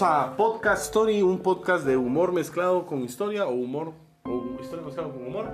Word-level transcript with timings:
Bienvenidos 0.00 0.32
a 0.32 0.34
Podcast 0.34 0.84
Story, 0.86 1.20
un 1.20 1.40
podcast 1.40 1.84
de 1.84 1.98
humor 1.98 2.32
mezclado 2.32 2.86
con 2.86 3.04
historia 3.04 3.46
o 3.46 3.52
humor 3.52 3.92
o 4.24 4.58
historia 4.58 4.82
mezclado 4.82 5.12
con 5.12 5.26
humor, 5.26 5.50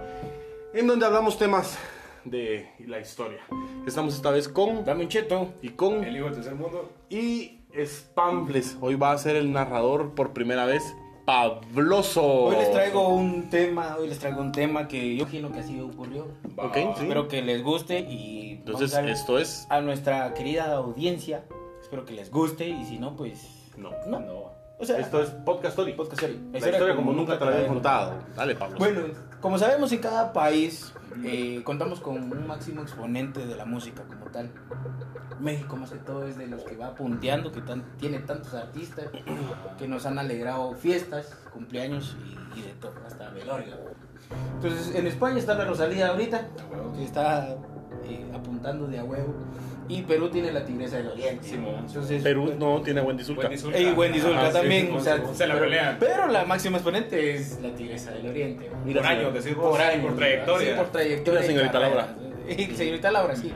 en 0.73 0.87
donde 0.87 1.05
hablamos 1.05 1.37
temas 1.37 1.77
de 2.25 2.69
la 2.87 3.01
historia. 3.01 3.41
Estamos 3.89 4.15
esta 4.15 4.31
vez 4.31 4.49
con 4.49 4.85
Dame 4.85 5.03
un 5.03 5.09
cheto. 5.09 5.49
y 5.63 5.71
con 5.71 6.05
El 6.05 6.17
hijo 6.17 6.27
del 6.27 6.35
tercer 6.35 6.55
mundo. 6.55 6.93
y 7.11 7.63
Spambles. 7.85 8.77
Hoy 8.81 8.95
va 8.95 9.11
a 9.11 9.19
ser 9.19 9.35
el 9.35 9.51
narrador 9.51 10.15
por 10.15 10.33
primera 10.33 10.65
vez, 10.65 10.95
Pabloso. 11.25 12.45
Hoy 12.45 12.57
les 12.57 12.71
traigo 12.71 13.09
un 13.09 13.51
tema, 13.51 13.97
hoy 13.99 14.07
les 14.07 14.21
traigo 14.21 14.41
un 14.41 14.53
tema 14.53 14.87
que 14.87 15.17
yo 15.17 15.23
imagino 15.23 15.51
que 15.51 15.59
así 15.59 15.81
ocurrió. 15.81 16.29
Ok, 16.57 16.75
sí. 16.75 17.03
Espero 17.03 17.27
que 17.27 17.43
les 17.43 17.65
guste 17.65 17.99
y 17.99 18.59
Entonces, 18.59 18.93
vamos 18.93 19.11
a, 19.11 19.13
esto 19.13 19.39
es 19.41 19.67
a 19.71 19.81
nuestra 19.81 20.33
querida 20.35 20.73
audiencia. 20.73 21.45
Espero 21.83 22.05
que 22.05 22.13
les 22.13 22.31
guste 22.31 22.69
y 22.69 22.85
si 22.85 22.99
no, 22.99 23.17
pues 23.17 23.56
no. 23.77 23.91
no. 24.21 24.57
O 24.79 24.85
sea, 24.85 24.99
Esto 24.99 25.23
es 25.23 25.31
Podcast 25.31 25.69
Story. 25.79 25.95
podcast 25.95 26.21
serio. 26.21 26.37
La 26.53 26.59
Historia 26.59 26.77
historia 26.77 26.97
como 26.97 27.13
nunca 27.15 27.39
te 27.39 27.47
la 27.47 27.51
había 27.53 27.67
contado. 27.69 28.13
Dale, 28.37 28.55
Pablo. 28.57 28.77
Bueno, 28.79 29.01
como 29.41 29.57
sabemos 29.59 29.91
en 29.93 30.01
cada 30.01 30.35
país 30.35 30.93
eh, 31.25 31.63
contamos 31.65 31.99
con 32.01 32.17
un 32.31 32.47
máximo 32.47 32.83
exponente 32.83 33.47
de 33.47 33.57
la 33.57 33.65
música 33.65 34.03
como 34.03 34.27
tal. 34.27 34.51
México 35.41 35.77
más 35.77 35.91
que 35.91 35.99
todo 35.99 36.27
es 36.27 36.37
de 36.37 36.47
los 36.47 36.63
que 36.63 36.77
va 36.77 36.95
punteando, 36.95 37.53
que 37.53 37.63
tan- 37.63 37.85
tiene 37.97 38.19
tantos 38.21 38.53
artistas 38.53 39.07
que 39.79 39.89
nos 39.89 40.05
han 40.05 40.19
alegrado 40.19 40.75
fiestas, 40.75 41.35
cumpleaños 41.55 42.15
y, 42.55 42.59
y 42.59 42.63
de 42.63 42.73
todo, 42.75 42.93
hasta 43.07 43.31
velorio. 43.31 43.77
Entonces 44.57 44.95
en 44.95 45.07
España 45.07 45.39
está 45.39 45.55
la 45.55 45.65
Rosalía 45.65 46.09
ahorita, 46.09 46.49
que 46.97 47.05
está 47.05 47.57
eh, 48.05 48.31
apuntando 48.35 48.87
de 48.89 48.99
a 48.99 49.05
huevo. 49.05 49.35
Y 49.89 50.03
Perú 50.03 50.29
tiene 50.31 50.53
la 50.53 50.65
Tigresa 50.65 50.97
del 50.97 51.09
Oriente. 51.09 51.47
Simón. 51.47 51.85
Entonces, 51.87 52.23
Perú 52.23 52.55
no 52.59 52.83
tiene 52.83 53.01
Wendy 53.01 53.23
Zulka. 53.25 53.43
Wendy 53.43 53.59
Zulka. 53.59 53.79
y 53.79 53.93
Wendy 53.93 54.21
Zulka 54.21 54.47
sí, 54.49 54.53
también. 54.53 54.87
sí, 54.87 54.93
o 54.97 55.01
sea, 55.01 55.17
se 55.35 55.47
la 55.47 55.55
pero, 55.55 55.67
pelean. 55.67 55.97
pero 56.01 56.27
la 56.27 56.45
máxima 56.45 56.79
exponente 56.79 57.35
es 57.35 57.61
la 57.63 57.75
Tigresa 57.75 58.11
del 58.13 58.27
Oriente. 58.29 58.71
Mira, 58.85 59.03
por 59.03 59.11
años, 59.11 59.23
señor. 59.23 59.43
decís 59.43 59.57
vos, 59.57 59.79
por 60.03 60.17
trayectoria. 60.17 60.69
Sí, 60.71 60.75
por 60.77 60.87
trayectoria. 60.91 61.41
Y 61.41 61.43
la 61.43 61.47
señorita. 61.49 61.79
Laura. 61.79 62.17
Y 62.49 62.67
la 62.69 62.77
señorita 62.77 63.11
Laura, 63.11 63.35
sí. 63.35 63.53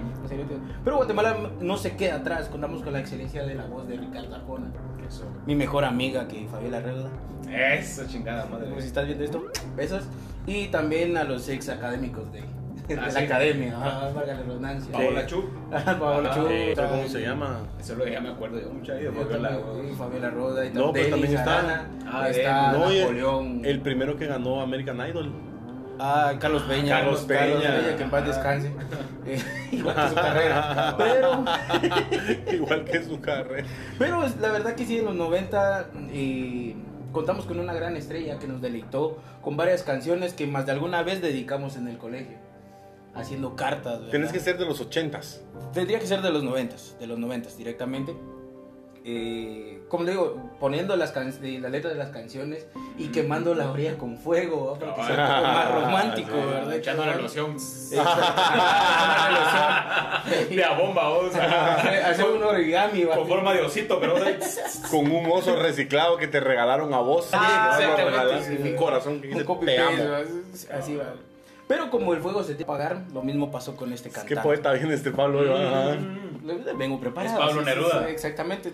Pero 0.84 0.96
Guatemala 0.96 1.36
no 1.60 1.76
se 1.76 1.94
queda 1.96 2.16
atrás. 2.16 2.48
Contamos 2.48 2.82
con 2.82 2.92
la 2.92 2.98
excelencia 3.00 3.44
de 3.44 3.54
la 3.54 3.66
voz 3.66 3.86
de 3.86 3.96
Ricardo 3.96 4.34
Arjona. 4.34 4.66
Eso. 5.06 5.24
Mi 5.46 5.54
mejor 5.54 5.84
amiga 5.84 6.26
que 6.26 6.46
Fabiola 6.50 6.80
Reuda. 6.80 7.08
Eso, 7.50 8.02
chingada 8.08 8.46
Pues, 8.46 8.62
Si 8.62 8.68
madre. 8.68 8.86
estás 8.86 9.06
viendo 9.06 9.24
esto, 9.24 9.44
besos. 9.76 10.04
Y 10.46 10.68
también 10.68 11.16
a 11.16 11.22
los 11.24 11.48
ex 11.48 11.68
académicos 11.68 12.32
de, 12.32 12.42
de 12.94 13.00
Ah, 13.00 13.06
la 13.06 13.10
sí. 13.12 13.24
academia. 13.24 13.74
Ah, 13.76 14.10
valga 14.14 14.32
la 14.34 14.40
redundancia. 14.40 14.92
Paola 14.92 15.26
Chu. 15.26 15.44
Paola 15.98 16.30
Ah, 16.30 16.34
Chu. 16.34 16.46
Eh, 16.48 16.74
¿Cómo 16.76 17.08
se 17.08 17.20
llama? 17.20 17.60
Eso 17.80 17.92
es 17.92 17.98
lo 17.98 18.04
que 18.04 18.10
ya 18.12 18.20
me 18.20 18.28
acuerdo 18.30 18.60
yo 18.60 18.68
de 18.94 19.04
Yo 19.04 19.12
Fabiola. 19.12 19.48
también, 19.50 19.88
sí, 19.90 19.94
Fabiola 19.96 20.30
Roda 20.30 20.64
y 20.66 20.72
No, 20.72 20.92
pero 20.92 20.92
Denis 20.92 21.10
también 21.10 21.34
está- 21.34 21.84
Ah, 22.06 22.28
está 22.28 22.72
No, 22.72 22.92
y 22.92 22.96
el- 22.96 23.02
Napoleón. 23.02 23.64
El 23.64 23.80
primero 23.80 24.16
que 24.16 24.26
ganó 24.26 24.60
American 24.60 24.98
Idol. 25.08 25.32
Ah, 26.02 26.32
Carlos 26.40 26.62
Peña. 26.62 27.00
Carlos 27.00 27.20
Peña. 27.22 27.96
que 27.96 28.02
en 28.04 28.10
paz 28.10 28.26
descanse. 28.26 28.72
Eh, 29.26 29.38
igual 29.72 29.94
que 29.94 30.08
su 30.08 30.14
carrera. 30.14 30.94
Pero, 30.96 31.44
Igual 32.52 32.84
que 32.84 33.02
su 33.04 33.20
carrera. 33.20 33.68
pero 33.98 34.24
es- 34.24 34.36
la 34.40 34.50
verdad 34.50 34.74
que 34.74 34.86
sí, 34.86 34.98
en 34.98 35.04
los 35.04 35.14
90 35.14 35.90
eh, 36.10 36.74
contamos 37.12 37.44
con 37.44 37.60
una 37.60 37.74
gran 37.74 37.96
estrella 37.96 38.38
que 38.38 38.46
nos 38.46 38.62
deleitó 38.62 39.18
con 39.42 39.56
varias 39.58 39.82
canciones 39.82 40.32
que 40.32 40.46
más 40.46 40.64
de 40.64 40.72
alguna 40.72 41.02
vez 41.02 41.20
dedicamos 41.20 41.76
en 41.76 41.88
el 41.88 41.98
colegio. 41.98 42.38
Haciendo 43.14 43.56
cartas. 43.56 43.94
¿verdad? 43.98 44.10
Tienes 44.10 44.32
que 44.32 44.40
ser 44.40 44.56
de 44.58 44.64
los 44.66 44.80
ochentas. 44.80 45.42
Tendría 45.74 45.98
que 45.98 46.06
ser 46.06 46.22
de 46.22 46.30
los 46.30 46.42
90, 46.42 46.76
de 46.98 47.06
los 47.06 47.18
90 47.18 47.48
directamente. 47.56 48.16
Eh, 49.02 49.82
como 49.88 50.04
le 50.04 50.10
digo, 50.10 50.50
poniendo 50.60 50.94
las, 50.94 51.10
can- 51.12 51.40
de- 51.40 51.58
la 51.58 51.70
letra 51.70 51.88
de 51.90 51.96
las 51.96 52.10
canciones 52.10 52.66
y 52.98 53.08
quemando 53.08 53.54
la 53.54 53.70
orilla 53.72 53.96
con 53.96 54.18
fuego, 54.18 54.76
¿no? 54.78 54.94
para 54.94 54.94
que 55.08 55.14
sea 55.14 55.24
un 55.24 55.30
poco 55.40 55.52
más 55.54 55.70
romántico, 55.74 56.30
Sí. 56.34 56.46
¿verdad? 56.50 56.72
Echando 56.74 57.06
la 57.06 57.14
loción. 57.16 57.56
De 60.50 60.64
a 60.64 60.72
bomba, 60.78 61.08
o 61.08 61.30
sea. 61.30 61.76
Hacer 62.10 62.26
un 62.26 62.42
origami. 62.42 63.04
Con 63.04 63.26
forma 63.26 63.52
de 63.54 63.62
osito, 63.62 63.98
pero. 64.00 64.14
Con 64.90 65.10
un 65.10 65.30
oso 65.30 65.56
reciclado 65.56 66.16
que 66.16 66.28
te 66.28 66.40
regalaron 66.40 66.92
a 66.94 66.98
vos. 66.98 67.30
Ah, 67.32 67.78
sí. 67.78 68.58
Un 68.62 68.76
corazón 68.76 69.20
que 69.20 69.28
Un 69.28 69.32
dice 69.34 69.44
copy 69.46 69.66
te 69.66 69.78
amo. 69.78 70.02
Así 70.72 70.96
va. 70.96 71.14
Pero 71.70 71.88
como 71.88 72.12
el 72.14 72.20
fuego 72.20 72.42
se 72.42 72.56
te 72.56 72.64
va 72.64 72.74
a 72.74 72.76
apagar, 72.78 73.02
lo 73.14 73.22
mismo 73.22 73.48
pasó 73.48 73.76
con 73.76 73.92
este 73.92 74.10
cantante. 74.10 74.34
Qué 74.34 74.40
poeta 74.40 74.72
viene 74.72 74.92
este 74.92 75.12
Pablo. 75.12 75.40
Mm, 75.42 76.44
le- 76.44 76.72
Vengo 76.74 76.98
preparado. 76.98 77.32
Es 77.32 77.46
Pablo 77.46 77.62
sí, 77.62 77.68
sí, 77.70 77.76
Neruda. 77.76 78.04
sí, 78.06 78.10
exactamente. 78.12 78.72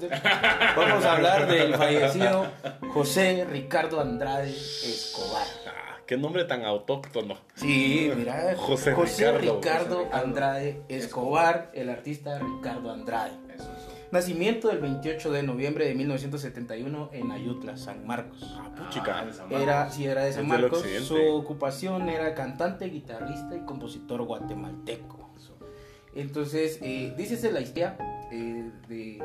Vamos 0.74 1.04
a 1.04 1.12
hablar 1.12 1.46
del 1.46 1.74
fallecido 1.74 2.46
José 2.94 3.46
Ricardo 3.50 4.00
Andrade 4.00 4.48
Escobar. 4.50 5.46
Ah, 5.66 5.98
qué 6.06 6.16
nombre 6.16 6.44
tan 6.44 6.64
autóctono. 6.64 7.36
Sí, 7.54 8.10
mira. 8.16 8.54
José 8.56 8.94
Ricardo, 8.94 9.02
Ricardo. 9.40 9.96
José 9.96 10.04
Ricardo. 10.04 10.08
Andrade 10.12 10.80
Escobar, 10.88 11.70
el 11.74 11.90
artista 11.90 12.38
Ricardo 12.38 12.90
Andrade. 12.92 13.32
Nacimiento 14.12 14.70
el 14.70 14.78
28 14.78 15.32
de 15.32 15.42
noviembre 15.42 15.86
de 15.86 15.94
1971 15.94 17.10
en 17.12 17.30
Ayutla, 17.32 17.76
San 17.76 18.06
Marcos. 18.06 18.40
Ah, 18.58 18.70
puchica. 18.76 19.20
Ah, 19.20 19.24
de 19.24 19.32
San 19.32 19.48
Marcos. 19.48 19.62
Era, 19.62 19.90
sí, 19.90 20.04
era 20.06 20.24
de 20.24 20.32
San 20.32 20.44
Es 20.44 20.50
del 20.50 20.60
Marcos. 20.60 20.84
Su 21.02 21.16
ocupación 21.16 22.08
era 22.08 22.34
cantante, 22.34 22.86
guitarrista 22.86 23.56
y 23.56 23.64
compositor 23.64 24.22
guatemalteco. 24.22 25.26
Entonces, 26.16 26.78
eh, 26.80 27.12
dícese 27.16 27.52
la 27.52 27.60
historia 27.60 27.96
eh, 28.32 28.70
de 28.88 29.22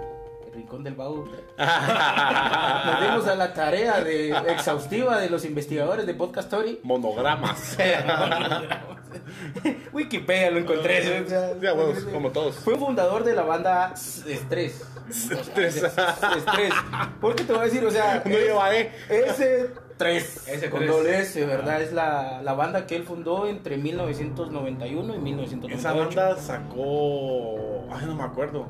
Rincón 0.54 0.84
del 0.84 0.96
Vago. 0.96 1.26
Nos 1.58 3.02
dimos 3.02 3.28
a 3.28 3.36
la 3.36 3.54
tarea 3.54 4.04
de, 4.04 4.32
exhaustiva 4.50 5.18
de 5.18 5.30
los 5.30 5.46
investigadores 5.46 6.06
de 6.06 6.14
Podcast 6.14 6.52
Story. 6.52 6.80
Monogramas. 6.84 7.78
Wikipedia 9.94 10.52
lo 10.52 10.60
encontré. 10.60 11.26
Ya, 11.28 11.74
huevos, 11.74 12.04
como 12.12 12.32
todos. 12.32 12.56
Fue 12.56 12.76
fundador 12.78 13.24
de 13.24 13.34
la 13.36 13.44
banda 13.44 13.92
S- 13.94 14.32
Estrés. 14.32 14.82
Estrés. 15.10 15.76
Estrés. 15.84 16.74
¿Por 17.22 17.36
qué 17.36 17.44
te 17.44 17.54
voy 17.54 17.62
a 17.62 17.66
decir? 17.66 17.86
O 17.86 17.92
sea, 17.92 18.22
No 18.26 18.32
lleva 18.32 18.76
E. 18.76 18.92
S3. 19.10 19.70
S3. 20.00 20.70
Con 20.70 20.88
doble 20.88 21.20
S, 21.20 21.46
¿verdad? 21.46 21.82
Es 21.82 21.94
la, 21.94 22.42
la 22.42 22.54
banda 22.54 22.88
que 22.88 22.96
él 22.96 23.04
fundó 23.04 23.48
entre 23.48 23.78
1991 23.78 25.16
y 25.16 25.20
1998. 25.20 25.76
Esa 25.78 25.94
banda 25.94 26.36
sacó. 26.42 27.86
Ay, 27.92 28.06
no 28.06 28.16
me 28.16 28.24
acuerdo. 28.24 28.68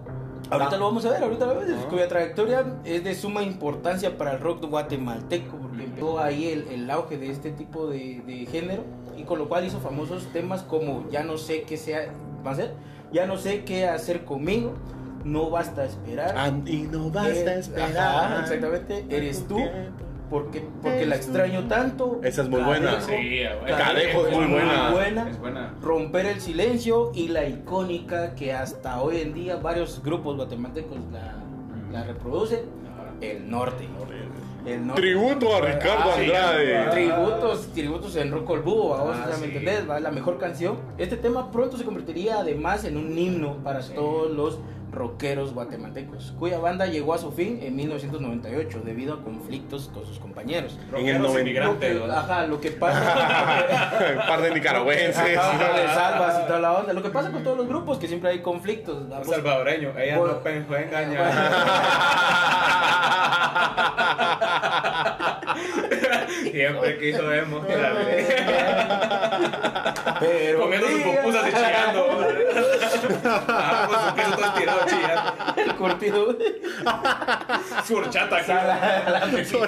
Ahorita 0.49 0.75
lo 0.77 0.85
vamos 0.85 1.05
a 1.05 1.11
ver, 1.11 1.23
ahorita 1.23 1.45
lo 1.45 1.53
vamos 1.55 1.69
a 1.69 1.71
ver, 1.73 1.77
Ah. 1.85 1.87
cuya 1.89 2.07
trayectoria 2.09 2.65
es 2.83 3.03
de 3.05 3.15
suma 3.15 3.41
importancia 3.41 4.17
para 4.17 4.33
el 4.33 4.39
rock 4.41 4.65
guatemalteco, 4.65 5.55
porque 5.57 5.83
empezó 5.85 6.19
ahí 6.19 6.49
el, 6.49 6.67
el 6.67 6.91
auge 6.91 7.17
de 7.17 7.31
este 7.31 7.51
tipo 7.51 7.87
de, 7.87 8.21
de 8.25 8.45
género, 8.47 8.83
y 9.17 9.23
con 9.23 9.39
lo 9.39 9.47
cual 9.49 9.65
hizo 9.65 9.79
famosos 9.79 10.27
temas 10.33 10.63
como 10.63 11.09
Ya 11.09 11.23
no 11.23 11.37
sé 11.37 11.63
qué 11.63 11.77
sea, 11.77 12.07
va 12.45 12.51
a 12.51 12.55
ser, 12.55 12.73
Ya 13.11 13.25
no 13.25 13.37
sé 13.37 13.63
qué 13.63 13.87
hacer 13.87 14.23
conmigo, 14.25 14.73
No 15.23 15.49
basta 15.49 15.85
esperar. 15.85 16.35
Andy, 16.37 16.83
no 16.91 17.09
basta 17.11 17.55
Eh, 17.55 17.59
esperar. 17.59 17.97
ajá, 17.97 18.39
exactamente, 18.41 19.05
eres 19.09 19.47
tú. 19.47 19.59
porque, 20.31 20.65
porque 20.81 21.05
la 21.05 21.15
extraño 21.17 21.67
tanto. 21.67 22.21
Esa 22.23 22.41
es 22.43 22.49
muy 22.49 22.61
buena. 22.61 23.01
Sí. 23.01 23.41
Cadejo 23.67 24.27
es 24.27 24.35
muy 24.37 24.45
buena. 24.47 25.27
Es 25.29 25.39
buena. 25.39 25.73
Romper 25.81 26.25
el 26.25 26.39
silencio 26.41 27.11
y 27.13 27.27
la 27.27 27.45
icónica 27.47 28.33
que 28.33 28.53
hasta 28.53 29.01
hoy 29.01 29.17
en 29.21 29.33
día 29.33 29.57
varios 29.57 30.01
grupos 30.01 30.37
guatemaltecos 30.37 30.97
la, 31.11 31.35
la 31.91 32.03
reproducen, 32.05 32.61
el 33.19 33.49
norte. 33.51 33.83
El 33.83 33.91
norte. 33.93 34.15
Tributo 34.95 35.55
a 35.55 35.61
Ricardo 35.61 36.11
Ah, 36.11 36.15
sí, 36.17 36.21
Andrade. 36.25 36.91
Tributos, 36.91 37.67
tributos 37.73 38.15
en 38.15 38.31
Rock 38.31 38.51
al 38.51 38.59
Búho, 38.61 38.89
vamos, 38.89 39.15
Ah, 39.17 39.23
o 39.25 39.27
sea, 39.29 39.37
¿me 39.37 39.47
sí. 39.47 39.57
entendés? 39.57 39.89
va? 39.89 39.99
La 39.99 40.11
mejor 40.11 40.37
canción. 40.37 40.77
Este 40.97 41.17
tema 41.17 41.51
pronto 41.51 41.77
se 41.77 41.83
convertiría 41.83 42.39
además 42.39 42.83
en 42.85 42.97
un 42.97 43.17
himno 43.17 43.57
para 43.63 43.81
Sí. 43.81 43.93
todos 43.95 44.31
los 44.31 44.59
Rockeros 44.91 45.53
Guatemaltecos, 45.53 46.33
cuya 46.37 46.59
banda 46.59 46.85
llegó 46.85 47.13
a 47.13 47.17
su 47.17 47.31
fin 47.31 47.59
en 47.61 47.75
1998 47.77 48.81
debido 48.83 49.13
a 49.13 49.23
conflictos 49.23 49.89
con 49.93 50.05
sus 50.05 50.19
compañeros. 50.19 50.77
En 50.93 51.07
el 51.07 51.25
inmigrantes, 51.25 51.95
Lo 51.95 52.05
que- 52.05 52.11
ajá, 52.11 52.45
lo 52.47 52.59
que 52.59 52.71
pasa... 52.71 53.97
Un 54.21 54.27
par 54.27 54.41
de 54.41 54.51
nicaragüenses. 54.53 55.37
Ajá, 55.37 55.73
de 55.79 55.87
salvas 55.87 56.41
y 56.43 56.47
toda 56.47 56.59
la 56.59 56.73
onda. 56.73 56.93
Lo 56.93 57.01
que 57.01 57.09
pasa 57.09 57.31
con 57.31 57.43
todos 57.43 57.57
los 57.57 57.67
grupos, 57.67 57.97
que 57.99 58.07
siempre 58.07 58.31
hay 58.31 58.41
conflictos. 58.41 58.97
Un 58.97 59.09
¿verdad? 59.09 59.23
salvadoreño, 59.23 59.97
ella 59.97 60.17
Bueno. 60.17 60.33
no 60.33 60.39
pensó 60.41 60.75
engañar. 60.75 61.31
Siempre 66.51 66.97
quiso 66.99 67.27
demostrar. 67.27 67.97
Pero 70.19 70.59
Comiendo 70.59 70.87
sus 70.87 71.01
pupusas 71.01 71.47
y 71.47 71.51
chillando. 71.51 72.27
Ah, 73.23 73.87
con 73.87 73.99
su 73.99 74.15
queso 74.15 74.31
todo 74.31 74.45
estirado 74.45 74.79
chillando. 74.87 75.33
El 75.57 75.75
curtido. 75.75 76.37
Su 77.87 77.95
horchata 77.97 78.37
aquí. 78.37 78.45
Sala, 78.45 79.03
la 79.07 79.25
mesita. 79.27 79.67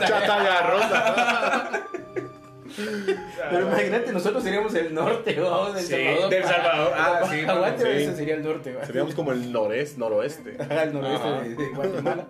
Pero 3.52 3.68
imagínate, 3.68 4.12
nosotros 4.12 4.44
seríamos 4.44 4.74
el 4.76 4.94
norte, 4.94 5.40
vamos, 5.40 5.76
del 5.76 5.84
Sí, 5.84 5.92
Salvador. 5.94 6.30
del 6.30 6.42
para- 6.44 6.56
Salvador. 6.56 6.94
Ah, 6.96 7.20
para 7.22 7.78
sí, 7.78 7.86
ese 7.88 8.16
sería 8.16 8.36
el 8.36 8.44
norte, 8.44 8.74
¿va? 8.76 8.86
Seríamos 8.86 9.14
como 9.16 9.32
el 9.32 9.52
noreste, 9.52 10.00
noroeste. 10.00 10.58
El 10.84 10.94
noroeste 10.94 11.30
de, 11.30 11.56
de 11.56 11.70
Guatemala. 11.70 12.28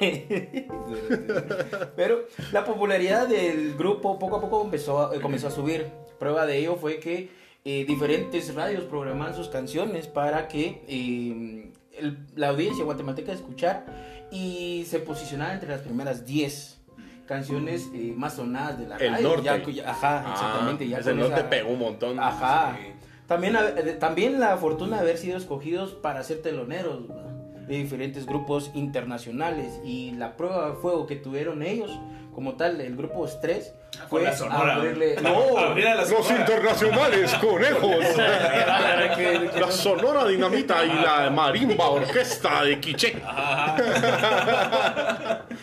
Pero 1.96 2.26
la 2.52 2.64
popularidad 2.64 3.28
del 3.28 3.74
grupo 3.74 4.18
poco 4.18 4.36
a 4.36 4.40
poco 4.40 4.62
empezó 4.64 5.10
a, 5.10 5.14
eh, 5.16 5.20
comenzó 5.20 5.48
a 5.48 5.50
subir. 5.50 5.86
Prueba 6.18 6.46
de 6.46 6.58
ello 6.58 6.76
fue 6.76 6.98
que 6.98 7.28
eh, 7.64 7.84
diferentes 7.86 8.54
radios 8.54 8.84
programaban 8.84 9.34
sus 9.34 9.48
canciones 9.48 10.06
para 10.06 10.48
que 10.48 10.82
eh, 10.88 11.70
el- 11.98 12.18
la 12.34 12.48
audiencia 12.48 12.84
guatemalteca 12.84 13.32
escuchar 13.32 13.84
y 14.30 14.84
se 14.88 14.98
posicionara 15.00 15.54
entre 15.54 15.68
las 15.70 15.80
primeras 15.82 16.24
10 16.26 16.78
canciones 17.26 17.88
eh, 17.94 18.12
más 18.16 18.34
sonadas 18.34 18.78
de 18.78 18.86
la 18.86 18.96
El 18.96 19.12
radio. 19.12 19.28
norte. 19.28 19.44
Ya- 19.44 19.62
ya- 19.84 19.90
ajá, 19.90 20.30
exactamente. 20.32 20.88
ya 20.88 20.96
Ah, 20.96 21.00
ese 21.00 21.10
con 21.10 21.20
norte 21.20 21.40
esa- 21.40 21.50
pegó 21.50 21.70
un 21.70 21.78
montón. 21.78 22.18
Ajá. 22.20 22.76
Sí. 22.80 22.88
También, 23.26 23.56
eh, 23.56 23.96
también 23.98 24.38
la 24.40 24.56
fortuna 24.58 24.96
de 24.96 25.02
haber 25.02 25.16
sido 25.18 25.36
escogidos 25.38 25.92
para 25.92 26.22
ser 26.22 26.42
teloneros 26.42 27.00
de 27.66 27.76
diferentes 27.78 28.26
grupos 28.26 28.70
internacionales 28.74 29.80
y 29.84 30.10
la 30.12 30.36
prueba 30.36 30.68
de 30.68 30.74
fuego 30.76 31.06
que 31.06 31.16
tuvieron 31.16 31.62
ellos, 31.62 31.90
como 32.34 32.54
tal, 32.56 32.78
el 32.82 32.94
grupo 32.96 33.26
Stress, 33.26 33.72
Fue 33.92 34.08
fue 34.08 34.22
la 34.24 34.36
sonora. 34.36 34.74
abrirle... 34.74 35.16
No, 35.22 35.56
Abrir 35.56 35.86
a 35.88 35.94
la 35.94 36.00
Los 36.02 36.10
sonora. 36.10 36.40
internacionales 36.40 37.32
conejos. 37.40 38.04
La 38.18 39.60
no- 39.60 39.70
Sonora 39.70 40.26
Dinamita 40.26 40.84
y 40.84 40.88
la 40.92 41.30
Marimba 41.30 41.88
Orquesta 41.88 42.64
de 42.64 42.78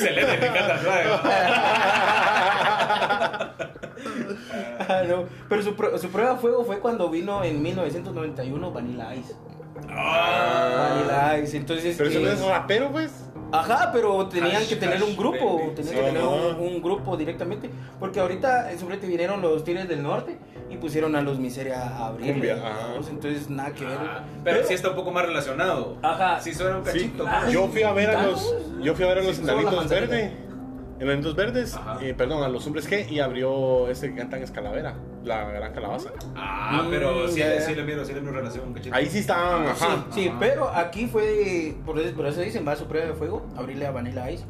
Selena 0.00 0.34
y 0.34 0.38
Picata 0.38 0.82
Suave. 0.82 1.04
Ah, 4.88 5.02
no. 5.06 5.24
Pero 5.48 5.62
su, 5.62 5.76
pr- 5.76 5.98
su 5.98 6.08
prueba 6.08 6.32
de 6.34 6.38
fuego 6.38 6.64
fue 6.64 6.80
cuando 6.80 7.08
vino 7.10 7.44
en 7.44 7.62
1991 7.62 8.72
Vanilla 8.72 9.14
Ice. 9.14 9.34
Ah. 9.88 10.94
Vanilla 10.94 11.38
Ice, 11.38 11.56
entonces... 11.56 11.96
Pero 11.96 12.10
eso 12.10 12.20
no 12.20 12.28
es 12.30 12.40
rapero, 12.44 12.90
pues. 12.90 13.12
Ajá, 13.52 13.90
pero 13.92 14.28
tenían 14.28 14.64
que 14.66 14.76
tener 14.76 15.02
un 15.02 15.16
grupo, 15.16 15.58
baby. 15.58 15.74
tenían 15.74 15.94
Sí. 15.94 16.00
que 16.00 16.06
tener 16.06 16.22
un 16.22 16.80
grupo 16.80 17.16
directamente, 17.16 17.68
porque 17.98 18.20
ahorita 18.20 18.70
eh, 18.70 18.78
sobre 18.78 18.96
te 18.96 19.08
vinieron 19.08 19.42
los 19.42 19.64
Tigres 19.64 19.88
del 19.88 20.02
Norte 20.04 20.38
y 20.70 20.76
pusieron 20.76 21.16
a 21.16 21.22
los 21.22 21.38
Miseria 21.38 21.80
a 21.82 22.06
abrir. 22.06 22.32
Cumbia, 22.32 22.54
ajá. 22.54 22.94
Entonces 23.10 23.50
nada 23.50 23.72
que 23.72 23.84
ver. 23.84 23.98
Ah, 24.00 24.24
Pero 24.44 24.64
sí 24.64 24.74
está 24.74 24.90
un 24.90 24.96
poco 24.96 25.10
más 25.10 25.26
relacionado. 25.26 25.96
Ajá. 26.02 26.40
Sí 26.40 26.54
suena 26.54 26.76
un 26.78 26.84
Sí, 26.84 26.92
cachito. 26.92 27.24
Ay, 27.28 27.52
yo 27.52 27.66
fui 27.68 27.82
a 27.82 27.92
ver 27.92 28.10
a 28.10 28.22
los, 28.26 28.54
yo 28.82 28.94
fui 28.94 29.04
a 29.04 29.08
ver 29.08 29.18
a 29.18 29.22
los 29.22 29.36
Sí, 29.36 29.42
enanitos 29.42 29.88
verdes, 29.88 30.32
enanitos 31.00 31.34
verdes, 31.34 31.78
eh, 32.00 32.14
perdón, 32.16 32.42
a 32.44 32.48
los 32.48 32.66
hombres 32.66 32.88
G 32.88 33.08
y 33.10 33.20
abrió 33.20 33.88
ese 33.88 34.10
que 34.10 34.16
cantan 34.16 34.42
Escalavera, 34.42 34.94
la 35.24 35.44
gran 35.50 35.72
calabaza. 35.72 36.10
Ah, 36.36 36.86
pero 36.90 37.26
sí, 37.28 37.34
Mm, 37.34 37.36
ya. 37.38 37.60
sí 37.62 37.74
le 37.74 37.82
miro, 37.84 38.04
sí 38.04 38.12
le 38.14 38.20
miro 38.20 38.32
relación 38.34 38.68
un 38.68 38.74
cachito. 38.74 38.94
Ahí 38.94 39.06
sí 39.06 39.18
estaban, 39.18 39.64
Sí, 39.76 39.84
ajá. 39.84 40.04
sí, 40.10 40.28
Ajá. 40.28 40.36
pero 40.38 40.68
aquí 40.68 41.06
fue, 41.08 41.74
por 41.84 41.98
eso, 41.98 42.14
por 42.14 42.26
eso 42.26 42.40
dicen, 42.42 42.66
va 42.66 42.72
a 42.72 42.76
su 42.76 42.86
prueba 42.86 43.06
de 43.08 43.14
fuego, 43.14 43.46
abrirle 43.56 43.86
a 43.86 43.90
Vanilla 43.90 44.30
Ice. 44.30 44.44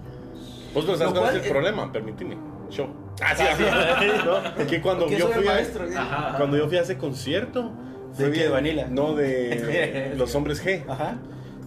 Vos 0.75 0.85
no 0.87 0.97
sabes 0.97 1.13
cuál 1.15 1.31
es 1.31 1.35
el 1.37 1.41
es- 1.47 1.51
problema, 1.51 1.91
permíteme. 1.93 2.37
Show. 2.69 2.89
Ah, 3.23 3.35
sí, 3.37 3.45
¿no? 4.25 4.67
Que 4.67 4.81
cuando 4.81 5.07
Que 5.07 5.19
yo 5.19 5.29
fui 5.29 5.47
a, 5.47 6.35
cuando 6.37 6.57
yo 6.57 6.69
fui 6.69 6.77
a 6.79 6.83
ese 6.83 6.97
concierto, 6.99 7.71
¿De 8.17 8.25
qué, 8.25 8.31
bien- 8.41 8.53
Vanilla? 8.53 8.87
No, 8.91 9.15
de 9.15 10.13
los 10.17 10.35
hombres 10.35 10.65
G. 10.65 10.83
Ajá. 10.89 11.17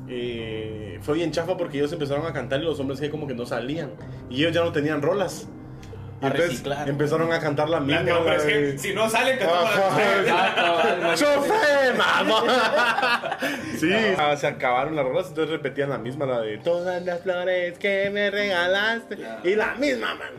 Eh, 0.09 0.99
fue 1.01 1.15
bien 1.15 1.31
chafa 1.31 1.55
porque 1.57 1.77
ellos 1.77 1.91
empezaron 1.93 2.25
a 2.25 2.33
cantar 2.33 2.59
y 2.61 2.63
los 2.65 2.79
hombres 2.79 3.01
G 3.01 3.09
como 3.09 3.27
que 3.27 3.33
no 3.33 3.45
salían. 3.45 3.91
Y 4.29 4.41
ellos 4.41 4.53
ya 4.53 4.61
no 4.63 4.71
tenían 4.71 5.01
rolas. 5.01 5.47
Y 6.21 6.25
entonces 6.25 6.49
reciclar. 6.51 6.87
empezaron 6.89 7.31
a 7.33 7.39
cantar 7.39 7.69
la 7.69 7.79
misma. 7.81 8.01
La 8.03 8.37
de 8.37 8.43
de- 8.45 8.71
que 8.73 8.77
si 8.77 8.93
no 8.93 9.09
salen, 9.09 9.37
cantamos 9.37 9.69
la 9.75 11.15
¡Chofer, 11.15 11.95
mamá! 11.97 13.37
Sí, 13.77 13.91
ah, 14.17 14.35
se 14.37 14.47
acabaron 14.47 14.95
las 14.95 15.03
rolas, 15.05 15.27
entonces 15.29 15.51
repetían 15.51 15.89
la 15.89 15.97
misma, 15.97 16.25
la 16.25 16.39
de 16.41 16.57
Todas 16.59 17.03
las 17.03 17.21
flores 17.21 17.77
que 17.77 18.09
me 18.09 18.31
regalaste. 18.31 19.17
Y 19.43 19.55
la 19.55 19.75
misma, 19.75 20.15
man. 20.15 20.29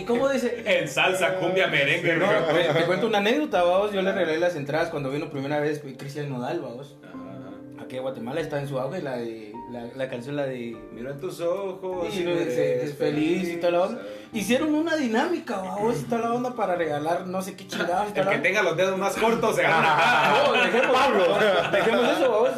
¿Y 0.00 0.04
cómo 0.04 0.28
dice? 0.28 0.62
En 0.64 0.88
salsa, 0.88 1.34
cumbia, 1.36 1.66
merengue. 1.68 2.16
No, 2.16 2.26
te, 2.28 2.72
te 2.80 2.84
cuento 2.86 3.06
una 3.06 3.18
anécdota, 3.18 3.62
vamos. 3.62 3.92
Yo 3.92 4.02
le 4.02 4.12
regalé 4.12 4.38
las 4.38 4.56
entradas 4.56 4.88
cuando 4.90 5.10
vino 5.10 5.30
primera 5.30 5.60
vez 5.60 5.82
Cristian 5.98 6.28
Nodal, 6.28 6.60
vamos. 6.60 6.96
Aquí 7.82 7.96
a 7.96 8.00
Guatemala 8.02 8.40
está 8.40 8.60
en 8.60 8.68
su 8.68 8.78
auge 8.78 9.00
la 9.00 9.16
de 9.16 9.54
la, 9.70 9.86
la 9.96 10.08
canción 10.10 10.36
la 10.36 10.44
de 10.44 10.76
Mira 10.92 11.10
en 11.12 11.20
tus 11.20 11.40
ojos. 11.40 12.14
y 12.14 12.20
no, 12.20 12.32
se- 12.36 12.84
es 12.84 12.94
feliz 12.96 13.48
y 13.48 13.56
toda 13.56 13.72
la 13.72 13.82
onda. 13.82 14.02
Hicieron 14.32 14.74
una 14.74 14.94
dinámica, 14.96 15.56
vamos, 15.56 16.00
y 16.00 16.04
toda 16.04 16.20
la 16.22 16.32
onda 16.34 16.54
para 16.54 16.74
regalar 16.74 17.26
no 17.26 17.40
sé 17.40 17.56
qué 17.56 17.66
chingados 17.66 18.08
y 18.14 18.18
El 18.18 18.28
que 18.28 18.38
tenga 18.38 18.62
los 18.62 18.76
dedos 18.76 18.98
más 18.98 19.14
cortos 19.16 19.56
se 19.56 19.62
gana. 19.62 20.34
No, 20.46 20.52
dejemos, 20.52 21.72
dejemos 21.72 22.08
eso, 22.18 22.30
vamos. 22.30 22.50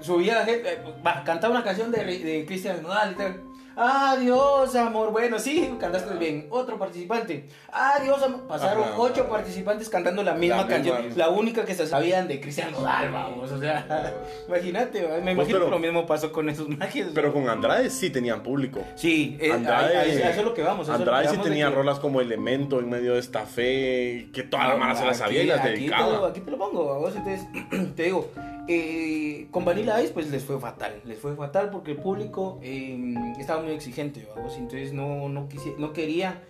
Subía 0.00 0.34
la 0.36 0.44
gente, 0.46 0.72
eh, 0.72 0.78
cantaba 1.24 1.54
una 1.54 1.62
canción 1.64 1.92
de, 1.92 2.04
de 2.04 2.44
Cristian 2.46 2.82
Nodal 2.82 3.12
y 3.12 3.14
tal. 3.14 3.40
Adiós, 3.76 4.74
amor. 4.76 5.12
Bueno, 5.12 5.38
sí, 5.38 5.74
cantaste 5.80 6.14
bien. 6.16 6.46
Otro 6.50 6.78
participante. 6.78 7.48
Adiós, 7.72 8.22
amor. 8.22 8.46
Pasaron 8.46 8.84
Ajá. 8.84 8.94
ocho 8.98 9.28
participantes 9.28 9.88
cantando 9.88 10.22
la 10.22 10.34
misma 10.34 10.56
La 10.58 10.62
misma. 10.64 10.76
canción. 10.96 11.18
La 11.18 11.28
única 11.30 11.64
que 11.64 11.74
se 11.74 11.86
sabían 11.86 12.28
de 12.28 12.40
Cristian 12.40 12.72
Nodal, 12.72 13.10
vamos. 13.10 13.50
O 13.50 13.58
sea, 13.58 14.14
imagínate, 14.48 15.00
me 15.02 15.08
Pues, 15.08 15.20
imagino 15.22 15.44
pero- 15.46 15.64
que 15.66 15.70
lo 15.70 15.78
mismo 15.78 16.06
pasó 16.06 16.32
con 16.32 16.48
esos 16.48 16.68
magias. 16.68 17.10
Pero 17.14 17.32
con 17.32 17.48
Andrade 17.48 17.90
sí 17.90 18.10
tenían 18.10 18.42
público. 18.42 18.80
sí, 18.94 19.36
eh, 19.40 19.52
Andrade, 19.52 19.96
a 19.96 20.04
eso 20.04 20.40
es 20.40 20.44
lo 20.44 20.54
que 20.54 20.62
vamos. 20.62 20.88
Andrade 20.88 21.28
sí 21.28 21.38
tenía 21.38 21.68
que- 21.68 21.74
rolas 21.74 21.98
como 21.98 22.20
Elemento 22.20 22.78
en 22.80 22.88
medio 22.90 23.14
de 23.14 23.20
esta 23.20 23.46
fe, 23.46 24.28
que 24.32 24.42
toda 24.42 24.68
la 24.68 24.76
mala 24.76 24.94
se 24.94 25.04
las 25.04 25.16
sabía 25.18 25.42
y 25.42 25.46
las 25.46 25.60
aquí 25.60 25.66
te, 25.68 25.70
lo, 25.74 25.76
dedicaba. 25.78 26.28
aquí 26.28 26.40
te 26.40 26.50
lo 26.50 26.58
pongo, 26.58 27.08
entonces 27.08 27.40
te 27.96 28.02
digo, 28.04 28.30
eh, 28.68 29.48
con 29.50 29.64
Vanilla 29.64 30.00
Ice 30.02 30.12
pues 30.12 30.30
les 30.30 30.44
fue 30.44 30.58
fatal, 30.60 31.00
les 31.04 31.18
fue 31.18 31.34
fatal 31.34 31.70
porque 31.70 31.92
el 31.92 31.96
público 31.98 32.58
eh, 32.62 33.14
estaba 33.38 33.62
muy 33.62 33.72
exigente, 33.72 34.26
entonces 34.56 34.92
no, 34.92 35.28
no, 35.28 35.48
no 35.78 35.92
querían, 35.92 36.40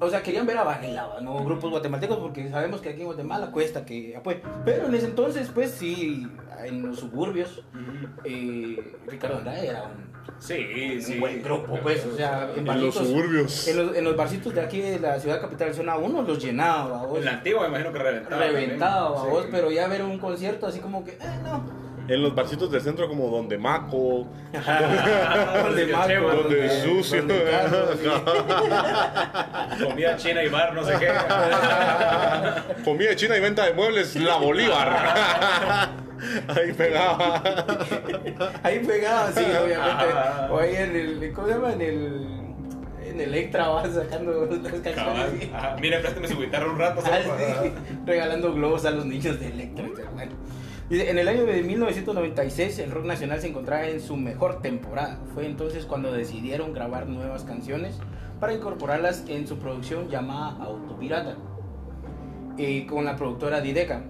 o 0.00 0.08
sea, 0.08 0.22
querían 0.22 0.46
ver 0.46 0.56
a 0.58 0.64
Vanilla, 0.64 1.06
¿va? 1.06 1.20
no 1.20 1.42
grupos 1.44 1.70
guatemaltecos 1.70 2.18
porque 2.18 2.48
sabemos 2.50 2.80
que 2.80 2.90
aquí 2.90 3.00
en 3.00 3.06
Guatemala 3.06 3.50
cuesta 3.50 3.84
que 3.84 4.16
apoyen, 4.16 4.42
pero 4.64 4.86
en 4.86 4.94
ese 4.94 5.06
entonces 5.06 5.50
pues 5.52 5.72
sí, 5.72 6.26
en 6.64 6.86
los 6.86 7.00
suburbios, 7.00 7.64
eh, 8.24 8.94
Ricardo 9.06 9.38
Andrade 9.38 9.66
era 9.68 9.82
un, 9.84 10.08
Sí, 10.38 10.54
un 10.96 11.02
sí. 11.02 11.18
buen 11.18 11.42
grupo, 11.42 11.78
pues, 11.82 12.04
o 12.06 12.14
sea, 12.14 12.50
en, 12.54 12.58
En 12.68 12.80
los 12.80 12.94
barcitos- 12.94 13.06
suburbios. 13.08 13.66
en 13.68 13.76
los, 13.86 13.96
en 13.96 14.04
los 14.04 14.16
barcitos 14.16 14.54
de 14.54 14.60
aquí 14.60 14.80
de 14.80 15.00
la 15.00 15.18
ciudad 15.18 15.40
capital, 15.40 15.74
zona 15.74 15.96
1, 15.96 16.22
los 16.22 16.38
llenaba, 16.44 17.02
vamos 17.02 17.18
En 17.18 17.24
la 17.24 17.30
antigua 17.32 17.62
me 17.62 17.68
imagino 17.68 17.92
que 17.92 17.98
reventaba. 17.98 18.42
reventado, 18.44 19.14
también. 19.14 19.34
vos, 19.34 19.42
Sí. 19.44 19.48
pero 19.50 19.70
ya 19.72 19.88
ver 19.88 20.02
un 20.04 20.18
concierto 20.18 20.66
así 20.66 20.80
como 20.80 21.02
que, 21.02 21.12
eh, 21.12 21.18
no. 21.42 21.87
En 22.08 22.22
los 22.22 22.34
barcitos 22.34 22.70
del 22.70 22.80
centro 22.80 23.06
como 23.06 23.28
Donde 23.28 23.58
Maco, 23.58 24.26
Donde 25.62 25.86
Maco, 25.86 26.36
donde 26.36 26.82
sucio. 26.82 27.22
Comida 29.84 30.16
china 30.16 30.42
y 30.42 30.48
bar, 30.48 30.72
no 30.72 30.82
sé 30.84 30.94
qué. 30.98 31.08
Comida 32.84 33.14
china 33.14 33.36
y 33.36 33.40
venta 33.40 33.66
de 33.66 33.74
muebles, 33.74 34.16
La 34.16 34.36
Bolívar. 34.36 35.90
Ahí 36.48 36.72
pegaba. 36.72 37.42
Ahí 38.62 38.78
pegaba, 38.80 39.30
sí, 39.32 39.44
obviamente. 39.44 40.04
O 40.50 40.58
ahí 40.58 40.76
en 40.76 40.96
el, 40.96 41.32
¿cómo 41.34 41.46
se 41.46 41.54
llama? 41.54 41.72
En 41.74 41.80
el, 41.82 42.26
en 43.04 43.20
el 43.20 43.34
Electra 43.34 43.68
vas 43.68 43.92
sacando 43.94 44.46
las 44.46 44.72
canciones. 44.80 45.48
Mire, 45.80 45.98
préstame 46.00 46.28
su 46.28 46.38
guitarra 46.38 46.70
un 46.70 46.78
rato. 46.78 47.02
Ah, 47.04 47.18
sí, 47.62 47.72
regalando 48.06 48.54
globos 48.54 48.86
a 48.86 48.90
los 48.92 49.04
niños 49.04 49.38
de 49.38 49.48
Electra. 49.48 49.84
En 50.90 51.18
el 51.18 51.28
año 51.28 51.44
de 51.44 51.62
1996 51.62 52.78
el 52.78 52.90
rock 52.90 53.04
nacional 53.04 53.42
se 53.42 53.48
encontraba 53.48 53.86
en 53.86 54.00
su 54.00 54.16
mejor 54.16 54.62
temporada. 54.62 55.18
Fue 55.34 55.44
entonces 55.44 55.84
cuando 55.84 56.10
decidieron 56.10 56.72
grabar 56.72 57.06
nuevas 57.08 57.44
canciones 57.44 57.98
para 58.40 58.54
incorporarlas 58.54 59.24
en 59.28 59.46
su 59.46 59.58
producción 59.58 60.08
llamada 60.08 60.56
Autopirata, 60.64 61.36
eh, 62.56 62.86
con 62.86 63.04
la 63.04 63.16
productora 63.16 63.60
Dideca. 63.60 64.02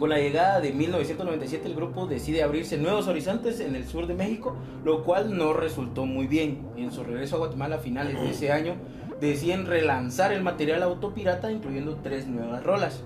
Con 0.00 0.10
la 0.10 0.18
llegada 0.18 0.60
de 0.60 0.72
1997 0.72 1.68
el 1.68 1.76
grupo 1.76 2.08
decide 2.08 2.42
abrirse 2.42 2.76
nuevos 2.76 3.06
horizontes 3.06 3.60
en 3.60 3.76
el 3.76 3.86
sur 3.86 4.08
de 4.08 4.14
México, 4.14 4.56
lo 4.84 5.04
cual 5.04 5.38
no 5.38 5.52
resultó 5.52 6.06
muy 6.06 6.26
bien. 6.26 6.66
En 6.76 6.90
su 6.90 7.04
regreso 7.04 7.36
a 7.36 7.38
Guatemala 7.38 7.76
a 7.76 7.78
finales 7.78 8.20
de 8.20 8.30
ese 8.30 8.50
año 8.50 8.74
deciden 9.20 9.64
relanzar 9.64 10.32
el 10.32 10.42
material 10.42 10.82
autopirata 10.82 11.52
incluyendo 11.52 12.00
tres 12.02 12.26
nuevas 12.26 12.64
rolas. 12.64 13.04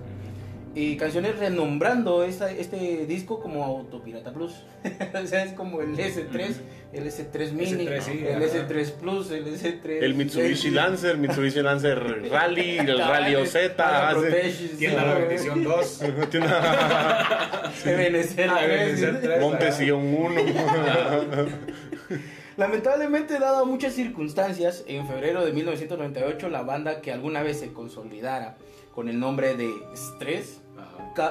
Y 0.77 0.97
canciones 0.97 1.39
renombrando 1.39 2.25
esta, 2.25 2.51
este 2.51 3.05
disco 3.05 3.39
como 3.39 3.63
Autopirata 3.63 4.33
Plus. 4.33 4.51
o 5.23 5.25
sea, 5.25 5.45
es 5.45 5.53
como 5.53 5.79
el 5.79 5.95
S3, 5.97 6.53
el 6.91 7.07
S3 7.07 7.51
Mini, 7.53 7.85
S3, 7.85 8.01
sí, 8.01 8.25
el 8.27 8.43
ajá. 8.43 8.67
S3 8.67 8.91
Plus, 8.91 9.31
el 9.31 9.45
S3... 9.47 9.79
El 9.85 10.15
Mitsubishi 10.15 10.71
Lancer, 10.71 11.17
Mitsubishi 11.17 11.61
Lancer 11.61 11.97
Rally, 12.29 12.79
el 12.79 12.99
Rally 12.99 13.35
OZ. 13.35 13.53
Sí, 13.53 13.67
la 13.77 14.13
güey. 14.13 15.27
bendición 15.27 15.63
2. 15.63 16.01
Tiene 16.29 16.45
una- 16.45 17.71
tres. 19.21 19.41
Montesillón 19.41 20.13
1. 20.13 20.41
Lamentablemente, 22.57 23.39
dado 23.39 23.65
muchas 23.65 23.93
circunstancias, 23.93 24.83
en 24.87 25.07
febrero 25.07 25.45
de 25.45 25.53
1998 25.53 26.49
la 26.49 26.63
banda 26.63 26.99
que 27.01 27.13
alguna 27.13 27.43
vez 27.43 27.59
se 27.59 27.71
consolidara 27.71 28.57
con 28.93 29.09
el 29.09 29.19
nombre 29.19 29.55
de 29.55 29.69
Stress 29.95 30.61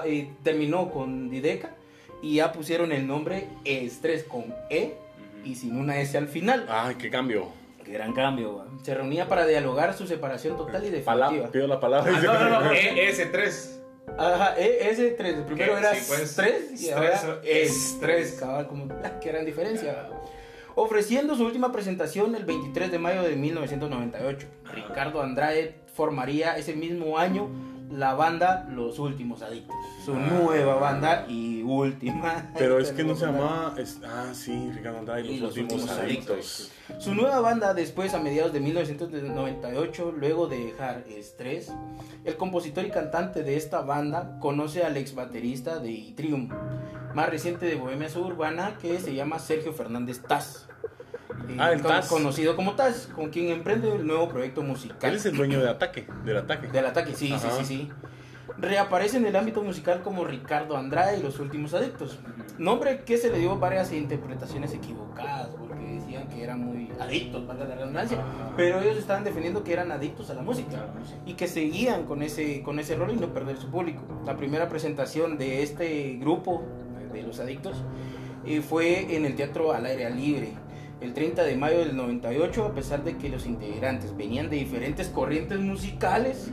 eh, 0.07 0.31
terminó 0.43 0.91
con 0.91 1.31
Dideca 1.31 1.71
y 2.23 2.37
ya 2.37 2.53
pusieron 2.53 2.93
el 2.93 3.07
nombre 3.07 3.49
Stress 3.67 4.25
con 4.25 4.55
E 4.71 4.95
y 5.45 5.55
sin 5.57 5.76
una 5.76 6.00
S 6.00 6.17
al 6.17 6.29
final. 6.29 6.67
Ay, 6.69 6.95
qué 6.97 7.11
cambio. 7.11 7.49
Qué 7.85 7.93
gran 7.93 8.14
cambio. 8.14 8.57
¿va? 8.57 8.67
Se 8.83 8.95
reunía 8.95 9.29
para 9.29 9.47
dialogar 9.47 9.93
su 9.95 10.07
separación 10.07 10.57
total 10.57 10.83
y 10.87 11.00
Pala- 11.03 11.26
definitiva. 11.26 11.53
pido 11.53 11.67
la 11.67 11.81
palabra. 11.81 12.12
Ah, 12.17 12.21
no, 12.23 12.33
no, 12.49 12.61
no, 12.62 12.71
ES3. 12.73 13.71
Ajá, 14.19 14.55
e, 14.59 14.88
ese 14.91 15.11
3. 15.11 15.35
Primero 15.47 15.75
¿Qué? 15.75 15.79
era 15.81 15.95
Sí, 15.95 16.05
pues, 16.09 16.35
3 16.37 16.71
y 16.73 16.75
stress 16.87 17.25
ahora 17.25 17.38
o- 17.41 17.45
es 17.45 17.99
3, 18.00 18.33
cabal, 18.41 18.67
como 18.69 18.88
ah, 19.05 19.19
qué 19.21 19.31
gran 19.31 19.45
diferencia. 19.45 20.09
Ofreciendo 20.76 21.37
su 21.37 21.45
última 21.45 21.71
presentación 21.73 22.35
el 22.35 22.45
23 22.45 22.91
de 22.91 22.99
mayo 22.99 23.23
de 23.23 23.37
1998, 23.37 24.47
Ricardo 24.73 25.23
Andrade 25.23 25.75
formaría 25.95 26.57
ese 26.57 26.75
mismo 26.75 27.17
año 27.19 27.49
la 27.91 28.14
banda 28.14 28.67
Los 28.71 28.99
Últimos 28.99 29.43
Adictos, 29.43 29.76
su 30.05 30.14
nueva 30.14 30.76
banda 30.76 31.26
y 31.29 31.62
última. 31.62 32.50
Pero 32.59 32.79
es 32.79 32.93
que 32.93 33.05
no 33.05 33.14
se 33.14 33.26
llamaba. 33.26 33.75
es- 33.79 34.00
ah, 34.05 34.31
sí, 34.33 34.71
Ricardo 34.75 34.99
Andrade 34.99 35.23
y 35.26 35.38
los, 35.38 35.57
últimos, 35.57 35.91
adictos. 35.91 36.71
Su 36.99 37.14
nueva 37.14 37.41
banda 37.41 37.73
después, 37.75 38.14
a 38.14 38.21
mediados 38.21 38.53
de 38.53 38.61
1998, 38.61 40.12
luego 40.17 40.47
de 40.49 40.64
dejar 40.67 41.05
Estrés, 41.09 41.73
el 42.25 42.37
compositor 42.37 42.85
y 42.85 42.91
cantante 42.91 43.43
de 43.43 43.57
esta 43.57 43.81
banda 43.83 44.38
conoce 44.41 44.85
al 44.85 44.97
ex 44.97 45.14
baterista 45.14 45.79
de 45.79 45.91
Itrium, 45.91 46.49
más 47.14 47.29
reciente 47.29 47.67
de 47.67 47.76
Bohemia 47.76 48.09
Suburbana, 48.09 48.76
que 48.81 48.99
se 49.00 49.14
llama 49.14 49.38
Sergio 49.38 49.73
Fernández 49.73 50.21
Taz. 50.23 50.69
Ah, 51.59 51.73
el 51.73 51.83
Taz. 51.83 52.09
Conocido 52.09 52.57
como 52.57 52.73
Taz, 52.75 53.09
con 53.14 53.31
quien 53.31 53.49
emprende 53.49 53.95
el 53.95 54.07
nuevo 54.07 54.29
proyecto 54.29 54.62
musical. 54.62 54.99
Él 55.11 55.17
es 55.17 55.26
el 55.26 55.37
dueño 55.37 55.61
de 55.61 55.69
ataque, 55.69 56.07
del 56.25 56.37
ataque. 56.38 56.69
Del 56.69 56.87
ataque, 56.87 57.14
sí, 57.14 57.29
sí, 57.29 57.33
Ajá. 57.35 57.50
sí, 57.59 57.64
sí. 57.64 57.91
Reaparece 58.59 59.17
en 59.17 59.26
el 59.26 59.35
ámbito 59.37 59.62
musical 59.62 60.03
como 60.03 60.25
Ricardo 60.25 60.76
Andrade 60.76 61.19
y 61.19 61.23
los 61.23 61.38
últimos 61.41 61.75
adictos. 61.75 62.19
Nombre 62.59 63.03
que 63.05 63.17
se 63.19 63.31
le 63.31 63.38
dio 63.38 63.59
varias 63.59 63.93
interpretaciones 63.93 64.73
equivocadas, 64.73 65.49
porque 65.49 65.83
decían 65.85 66.29
que 66.29 66.43
eran 66.45 66.61
muy 66.61 66.91
adictos, 67.00 67.47
valga 67.47 67.64
la 67.64 67.75
redundancia. 67.75 68.19
Pero 68.57 68.81
ellos 68.81 68.97
estaban 68.97 69.25
defendiendo 69.25 69.64
que 69.64 69.73
eran 69.73 69.91
adictos 69.91 70.31
a 70.31 70.35
la 70.35 70.43
música 70.43 70.87
y 71.26 71.35
que 71.35 71.49
seguían 71.49 72.05
con 72.05 72.23
ese, 72.23 72.62
con 72.62 72.79
ese 72.79 72.95
rol 72.97 73.11
y 73.12 73.17
no 73.17 73.33
perder 73.33 73.57
su 73.57 73.71
público. 73.71 74.03
La 74.25 74.37
primera 74.37 74.69
presentación 74.69 75.37
de 75.37 75.62
este 75.62 76.17
grupo 76.21 76.62
de 77.12 77.23
los 77.23 77.41
adictos 77.41 77.83
eh, 78.47 78.61
fue 78.61 79.17
en 79.17 79.25
el 79.25 79.35
Teatro 79.37 79.73
al 79.73 79.87
Aire 79.87 80.11
Libre. 80.11 80.53
El 81.04 81.12
30 81.12 81.44
de 81.44 81.54
mayo 81.54 81.80
del 81.80 81.94
98, 81.94 82.64
a 82.64 82.75
pesar 82.75 83.04
de 83.04 83.18
que 83.18 83.28
los 83.28 83.44
integrantes 83.44 84.16
venían 84.16 84.49
de 84.49 84.56
diferentes 84.56 85.08
corrientes 85.08 85.61
musicales, 85.61 86.50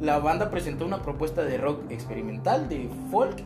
la 0.00 0.18
banda 0.18 0.50
presentó 0.50 0.86
una 0.86 1.02
propuesta 1.02 1.44
de 1.44 1.58
rock 1.58 1.90
experimental, 1.90 2.66
de 2.70 2.88
folk, 3.10 3.42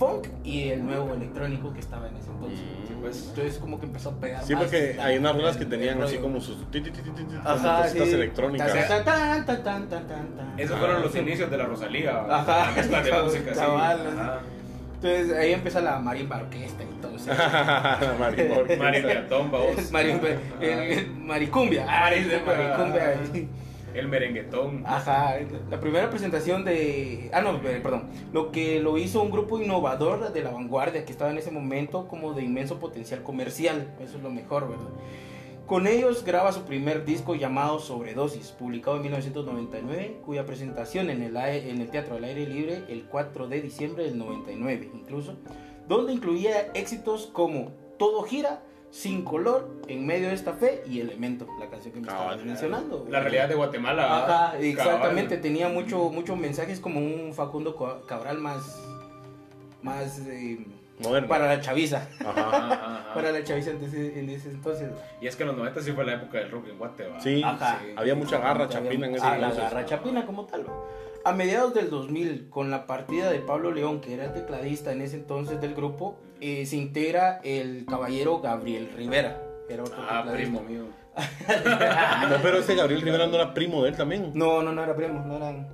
funk 0.00 0.26
y 0.42 0.70
el 0.70 0.84
nuevo 0.84 1.14
electrónico 1.14 1.72
que 1.72 1.78
estaba 1.78 2.08
en 2.08 2.16
ese 2.16 2.30
entonces. 2.32 2.58
Sí, 2.58 2.94
pues. 3.00 3.26
Entonces 3.28 3.58
como 3.60 3.78
que 3.78 3.86
empezó 3.86 4.08
a 4.08 4.14
pegar. 4.14 4.42
Sí, 4.42 4.54
más 4.54 4.64
porque 4.64 4.98
hay 5.00 5.18
unas 5.18 5.36
rolas 5.36 5.56
que 5.56 5.66
tenían 5.66 6.02
así 6.02 6.16
como 6.16 6.40
sus 6.40 6.56
Ajá, 7.44 7.88
sí. 7.88 7.98
electrónicas. 7.98 8.74
Esos 10.58 10.78
fueron 10.80 11.02
los 11.02 11.14
inicios 11.14 11.48
de 11.48 11.56
la 11.58 11.66
Rosalía. 11.66 12.24
Ajá. 12.28 12.72
De 12.74 13.12
música. 13.22 13.52
Entonces 15.02 15.36
ahí 15.36 15.52
empieza 15.52 15.80
la 15.80 15.98
marimba 15.98 16.36
orquesta 16.36 16.84
y 16.84 17.00
todo 17.02 17.16
eso. 17.16 17.30
Maribor. 18.20 18.78
Maripiatón, 18.78 19.50
vos. 19.50 19.76
Mari- 19.92 20.12
el- 20.60 20.70
el 20.70 21.10
maricumbia. 21.16 21.86
Ah, 21.88 22.10
de 22.10 22.40
maricumbia. 22.46 23.16
El 23.94 24.08
merenguetón. 24.08 24.84
Ajá, 24.86 25.34
la 25.70 25.78
primera 25.78 26.08
presentación 26.08 26.64
de... 26.64 27.28
Ah, 27.34 27.42
no, 27.42 27.56
eh, 27.68 27.78
perdón. 27.82 28.08
Lo 28.32 28.50
que 28.50 28.80
lo 28.80 28.96
hizo 28.96 29.20
un 29.20 29.30
grupo 29.30 29.58
innovador 29.60 30.32
de 30.32 30.40
la 30.42 30.50
vanguardia 30.50 31.04
que 31.04 31.12
estaba 31.12 31.30
en 31.30 31.36
ese 31.36 31.50
momento 31.50 32.08
como 32.08 32.32
de 32.32 32.42
inmenso 32.42 32.78
potencial 32.78 33.22
comercial. 33.22 33.88
Eso 34.02 34.16
es 34.16 34.22
lo 34.22 34.30
mejor, 34.30 34.68
¿verdad? 34.70 34.86
Con 35.72 35.86
ellos 35.86 36.22
graba 36.22 36.52
su 36.52 36.64
primer 36.64 37.06
disco 37.06 37.34
llamado 37.34 37.78
Sobredosis, 37.78 38.48
publicado 38.50 38.96
en 38.96 39.04
1999, 39.04 40.18
cuya 40.22 40.44
presentación 40.44 41.08
en 41.08 41.22
el, 41.22 41.34
ae- 41.34 41.70
en 41.70 41.80
el 41.80 41.88
Teatro 41.88 42.16
al 42.16 42.24
Aire 42.24 42.46
Libre 42.46 42.82
el 42.90 43.04
4 43.04 43.48
de 43.48 43.62
diciembre 43.62 44.04
del 44.04 44.18
99, 44.18 44.90
incluso, 44.92 45.38
donde 45.88 46.12
incluía 46.12 46.70
éxitos 46.74 47.30
como 47.32 47.72
Todo 47.98 48.22
gira, 48.24 48.60
Sin 48.90 49.24
color, 49.24 49.80
En 49.88 50.04
medio 50.04 50.28
de 50.28 50.34
esta 50.34 50.52
fe 50.52 50.82
y 50.86 51.00
Elemento, 51.00 51.46
la 51.58 51.70
canción 51.70 51.94
que 51.94 52.00
me 52.02 52.08
estabas 52.08 52.44
mencionando. 52.44 53.06
La 53.08 53.20
realidad 53.20 53.48
de 53.48 53.54
Guatemala. 53.54 54.24
Ajá, 54.26 54.58
exactamente, 54.58 55.36
cabal. 55.36 55.40
tenía 55.40 55.68
mucho, 55.70 56.10
muchos 56.10 56.36
mensajes 56.36 56.80
como 56.80 57.00
un 57.00 57.32
Facundo 57.32 57.74
Cabral 58.06 58.36
más, 58.36 58.78
más 59.80 60.18
eh, 60.26 60.66
Moderno. 61.02 61.28
para 61.30 61.46
la 61.46 61.62
chaviza. 61.62 62.10
Ajá, 62.20 62.50
ajá. 62.50 62.91
Para 63.14 63.32
la 63.32 63.42
chaviza 63.44 63.70
en 63.70 63.84
ese, 63.84 64.18
en 64.18 64.28
ese 64.30 64.50
entonces. 64.50 64.90
Y 65.20 65.26
es 65.26 65.36
que 65.36 65.42
en 65.42 65.48
los 65.48 65.56
90 65.56 65.80
sí 65.82 65.92
fue 65.92 66.04
la 66.04 66.14
época 66.14 66.38
del 66.38 66.50
rock 66.50 66.68
en 66.68 66.78
Guatemala. 66.78 67.20
Sí, 67.20 67.42
Ajá. 67.44 67.80
había 67.96 68.14
mucha 68.14 68.38
garra 68.38 68.68
chapina 68.68 69.06
en 69.06 69.14
ese 69.14 69.24
ah, 69.26 69.36
la 69.38 69.48
entonces. 69.48 69.62
garra 69.72 69.86
chapina 69.86 70.26
como 70.26 70.44
tal. 70.46 70.66
A 71.24 71.32
mediados 71.32 71.72
del 71.74 71.88
2000, 71.90 72.48
con 72.50 72.70
la 72.70 72.86
partida 72.86 73.30
de 73.30 73.38
Pablo 73.38 73.70
León, 73.70 74.00
que 74.00 74.14
era 74.14 74.24
el 74.24 74.32
tecladista 74.32 74.90
en 74.92 75.02
ese 75.02 75.16
entonces 75.16 75.60
del 75.60 75.74
grupo, 75.74 76.18
eh, 76.40 76.66
se 76.66 76.76
integra 76.76 77.40
el 77.44 77.86
caballero 77.86 78.40
Gabriel 78.40 78.90
Rivera. 78.96 79.40
que 79.68 79.74
Era 79.74 79.84
otro 79.84 79.96
Ah, 80.02 80.22
tecladista. 80.24 80.32
primo 80.58 80.62
mío. 80.62 80.84
No, 82.28 82.36
pero 82.42 82.58
ese 82.58 82.74
Gabriel 82.74 83.02
Rivera 83.02 83.26
no 83.26 83.34
era 83.36 83.52
primo 83.54 83.82
de 83.82 83.90
él 83.90 83.96
también. 83.96 84.32
No, 84.34 84.62
no, 84.62 84.72
no 84.72 84.82
era 84.82 84.96
primo, 84.96 85.22
no 85.26 85.36
eran. 85.36 85.68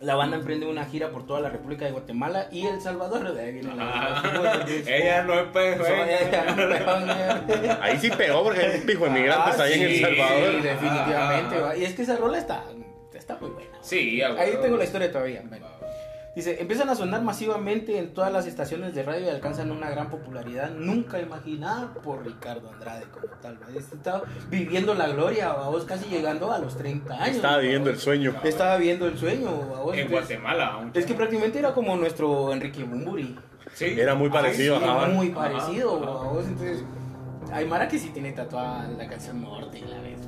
La 0.00 0.14
banda 0.14 0.36
emprende 0.36 0.66
una 0.66 0.84
gira 0.84 1.10
por 1.10 1.26
toda 1.26 1.40
la 1.40 1.48
República 1.48 1.86
de 1.86 1.92
Guatemala 1.92 2.48
y 2.52 2.66
El 2.66 2.80
Salvador. 2.82 3.32
De 3.32 3.40
ahí 3.42 3.52
viene 3.52 3.74
la- 3.74 3.84
Ah, 3.88 4.66
ella 4.86 5.22
no 5.22 5.34
es 5.34 5.44
pejo. 5.48 5.84
Ahí 7.80 7.98
sí 7.98 8.10
pegó 8.10 8.44
porque 8.44 8.60
hay 8.60 8.80
un 8.80 8.86
pijo 8.86 9.04
de 9.04 9.10
migrantes 9.10 9.58
Ah, 9.58 9.62
ahí 9.64 9.72
en 9.72 9.78
sí, 9.88 9.94
El 10.04 10.18
Salvador. 10.18 10.50
Sí, 10.52 10.60
definitivamente. 10.60 11.56
Ah. 11.56 11.60
va. 11.62 11.76
Y 11.76 11.84
es 11.84 11.94
que 11.94 12.02
esa 12.02 12.16
rola 12.16 12.38
está, 12.38 12.64
está 13.14 13.36
muy 13.36 13.50
buena. 13.50 13.70
Sí, 13.80 14.20
Ahí 14.22 14.52
tengo 14.60 14.76
la 14.76 14.84
historia 14.84 15.10
todavía. 15.10 15.42
Bueno. 15.46 15.66
Dice, 16.36 16.60
empiezan 16.60 16.90
a 16.90 16.94
sonar 16.94 17.22
masivamente 17.22 17.98
en 17.98 18.12
todas 18.12 18.30
las 18.30 18.46
estaciones 18.46 18.94
de 18.94 19.02
radio 19.02 19.24
y 19.24 19.28
alcanzan 19.30 19.70
una 19.70 19.88
gran 19.88 20.10
popularidad 20.10 20.70
nunca 20.70 21.18
imaginada 21.18 21.94
por 21.94 22.24
Ricardo 22.26 22.70
Andrade 22.70 23.04
como 23.10 23.26
tal. 23.40 23.58
Este 23.74 23.96
Estaba 23.96 24.22
viviendo 24.50 24.92
la 24.94 25.08
gloria, 25.08 25.52
vos 25.54 25.86
casi 25.86 26.10
llegando 26.10 26.52
a 26.52 26.58
los 26.58 26.76
30 26.76 27.14
años. 27.14 27.36
Estaba 27.36 27.56
viviendo 27.56 27.88
el 27.88 27.98
sueño. 27.98 28.34
Estaba 28.44 28.76
viviendo 28.76 29.06
el 29.06 29.16
sueño. 29.16 29.50
Vos, 29.50 29.94
En 29.94 30.00
entonces- 30.00 30.10
Guatemala. 30.38 30.66
aún. 30.74 30.90
Es 30.92 31.06
que 31.06 31.14
prácticamente 31.14 31.58
era 31.58 31.72
como 31.72 31.96
nuestro 31.96 32.52
Enrique 32.52 32.84
Bumburi. 32.84 33.34
Sí. 33.72 33.86
Era 33.98 34.14
muy 34.14 34.28
parecido, 34.28 34.78
Sí, 34.78 34.84
ajá. 34.84 35.06
muy 35.08 35.30
Ajá, 35.30 35.40
parecido. 35.40 35.96
ajá. 36.02 36.28
Vos, 36.28 36.46
entonces, 36.46 36.84
hay 37.50 37.64
Mara 37.64 37.88
que 37.88 37.98
sí 37.98 38.10
tiene 38.10 38.32
tatuada 38.32 38.86
la 38.88 39.08
canción 39.08 39.40
Norte 39.40 39.78
y 39.78 39.84
la 39.86 40.00
vez. 40.02 40.18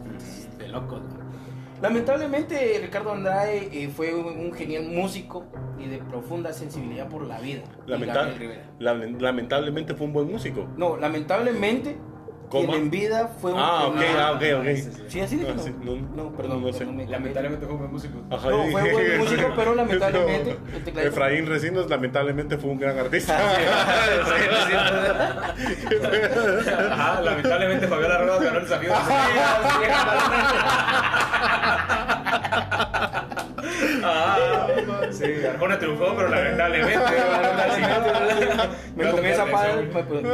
De 0.57 0.69
locos. 0.69 1.03
Lamentablemente, 1.81 2.79
Ricardo 2.83 3.13
Andrade 3.13 3.69
eh, 3.73 3.89
fue 3.89 4.15
un, 4.15 4.53
genial 4.53 4.85
músico 4.85 5.45
y 5.79 5.87
de 5.87 5.99
profunda 5.99 6.53
sensibilidad 6.53 7.09
por 7.09 7.25
la 7.27 7.41
vida. 7.41 7.63
Lamenta- 7.87 8.29
lamentablemente 9.21 9.95
fue 9.95 10.07
un 10.07 10.13
buen 10.13 10.31
músico. 10.31 10.67
No, 10.77 10.97
lamentablemente. 10.97 11.97
Quien 12.51 12.71
en 12.71 12.91
vida 12.91 13.29
fue 13.41 13.53
un 13.53 13.59
Ah, 13.59 13.87
ok, 13.89 13.97
ah, 14.19 14.33
ok, 14.33 14.43
ok. 14.61 14.67
Sí, 15.09 15.21
así 15.21 15.37
dije, 15.37 15.55
no. 15.55 15.63
sí, 15.63 15.75
no, 15.83 15.97
no, 16.25 16.31
perdón, 16.33 16.63
no 16.63 16.73
sé. 16.73 16.79
perdón, 16.81 16.97
me- 16.97 17.07
Lamentablemente 17.07 17.65
fue 17.67 17.75
un 17.75 17.81
buen 17.81 17.93
músico. 17.93 18.19
Ajá, 18.31 18.51
No, 18.51 18.65
yo 18.67 18.71
fue 18.73 18.83
dije- 18.83 18.93
buen 18.95 19.19
músico, 19.25 19.53
pero 19.57 19.75
lamentablemente 19.75 20.51
el 20.75 20.85
tecladista- 20.85 21.03
Efraín 21.09 21.47
Recinos 21.47 21.89
lamentablemente 21.91 22.57
fue 22.59 22.71
un 22.71 22.79
gran 22.79 22.99
artista. 22.99 23.39
Ajá, 26.93 27.21
lamentablemente 27.21 27.87
Fabiola 27.89 28.19
Rodas 28.19 28.43
ganó 28.43 28.59
el 28.59 28.65
desafío. 28.65 28.93
Ah, 34.03 34.69
sí, 35.13 35.47
Arjona 35.47 35.79
triunfó, 35.79 36.15
pero 36.17 36.29
lamentablemente. 36.29 36.99
Me 38.97 39.11
comí 39.11 39.29
esa 39.29 39.47
padre. 39.47 39.89
pues, 39.93 40.05
pues, 40.07 40.25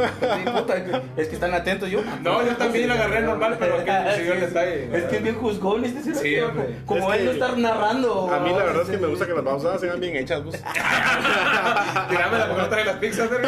es 1.17 1.27
que 1.27 1.35
están 1.35 1.53
atentos 1.53 1.89
yo. 1.89 2.01
No, 2.21 2.45
yo 2.45 2.55
también 2.55 2.87
la 2.89 2.95
agarré 2.95 3.21
normal, 3.21 3.57
pero 3.59 3.83
que 3.83 3.91
siguió 4.15 4.33
el 4.33 4.39
sí, 4.39 4.45
detalle. 4.45 4.97
Es 4.97 5.03
que 5.05 5.17
es 5.17 5.23
bien 5.23 5.35
juzgón 5.35 5.85
este 5.85 6.15
Sí. 6.15 6.37
Como 6.85 7.13
él 7.13 7.25
no 7.25 7.31
está 7.31 7.55
narrando. 7.55 8.31
A 8.31 8.39
mí 8.39 8.51
la 8.51 8.63
verdad 8.63 8.83
es 8.83 8.89
que 8.89 8.97
me 8.97 9.07
gusta 9.07 9.25
que 9.25 9.33
las 9.33 9.43
pausas 9.43 9.81
sean 9.81 9.99
bien 9.99 10.15
hechas, 10.15 10.41
pues. 10.41 10.63
Tirámela 12.09 12.47
porque 12.47 12.61
no 12.61 12.69
trae 12.69 12.85
las 12.85 12.97
pizzas. 12.97 13.29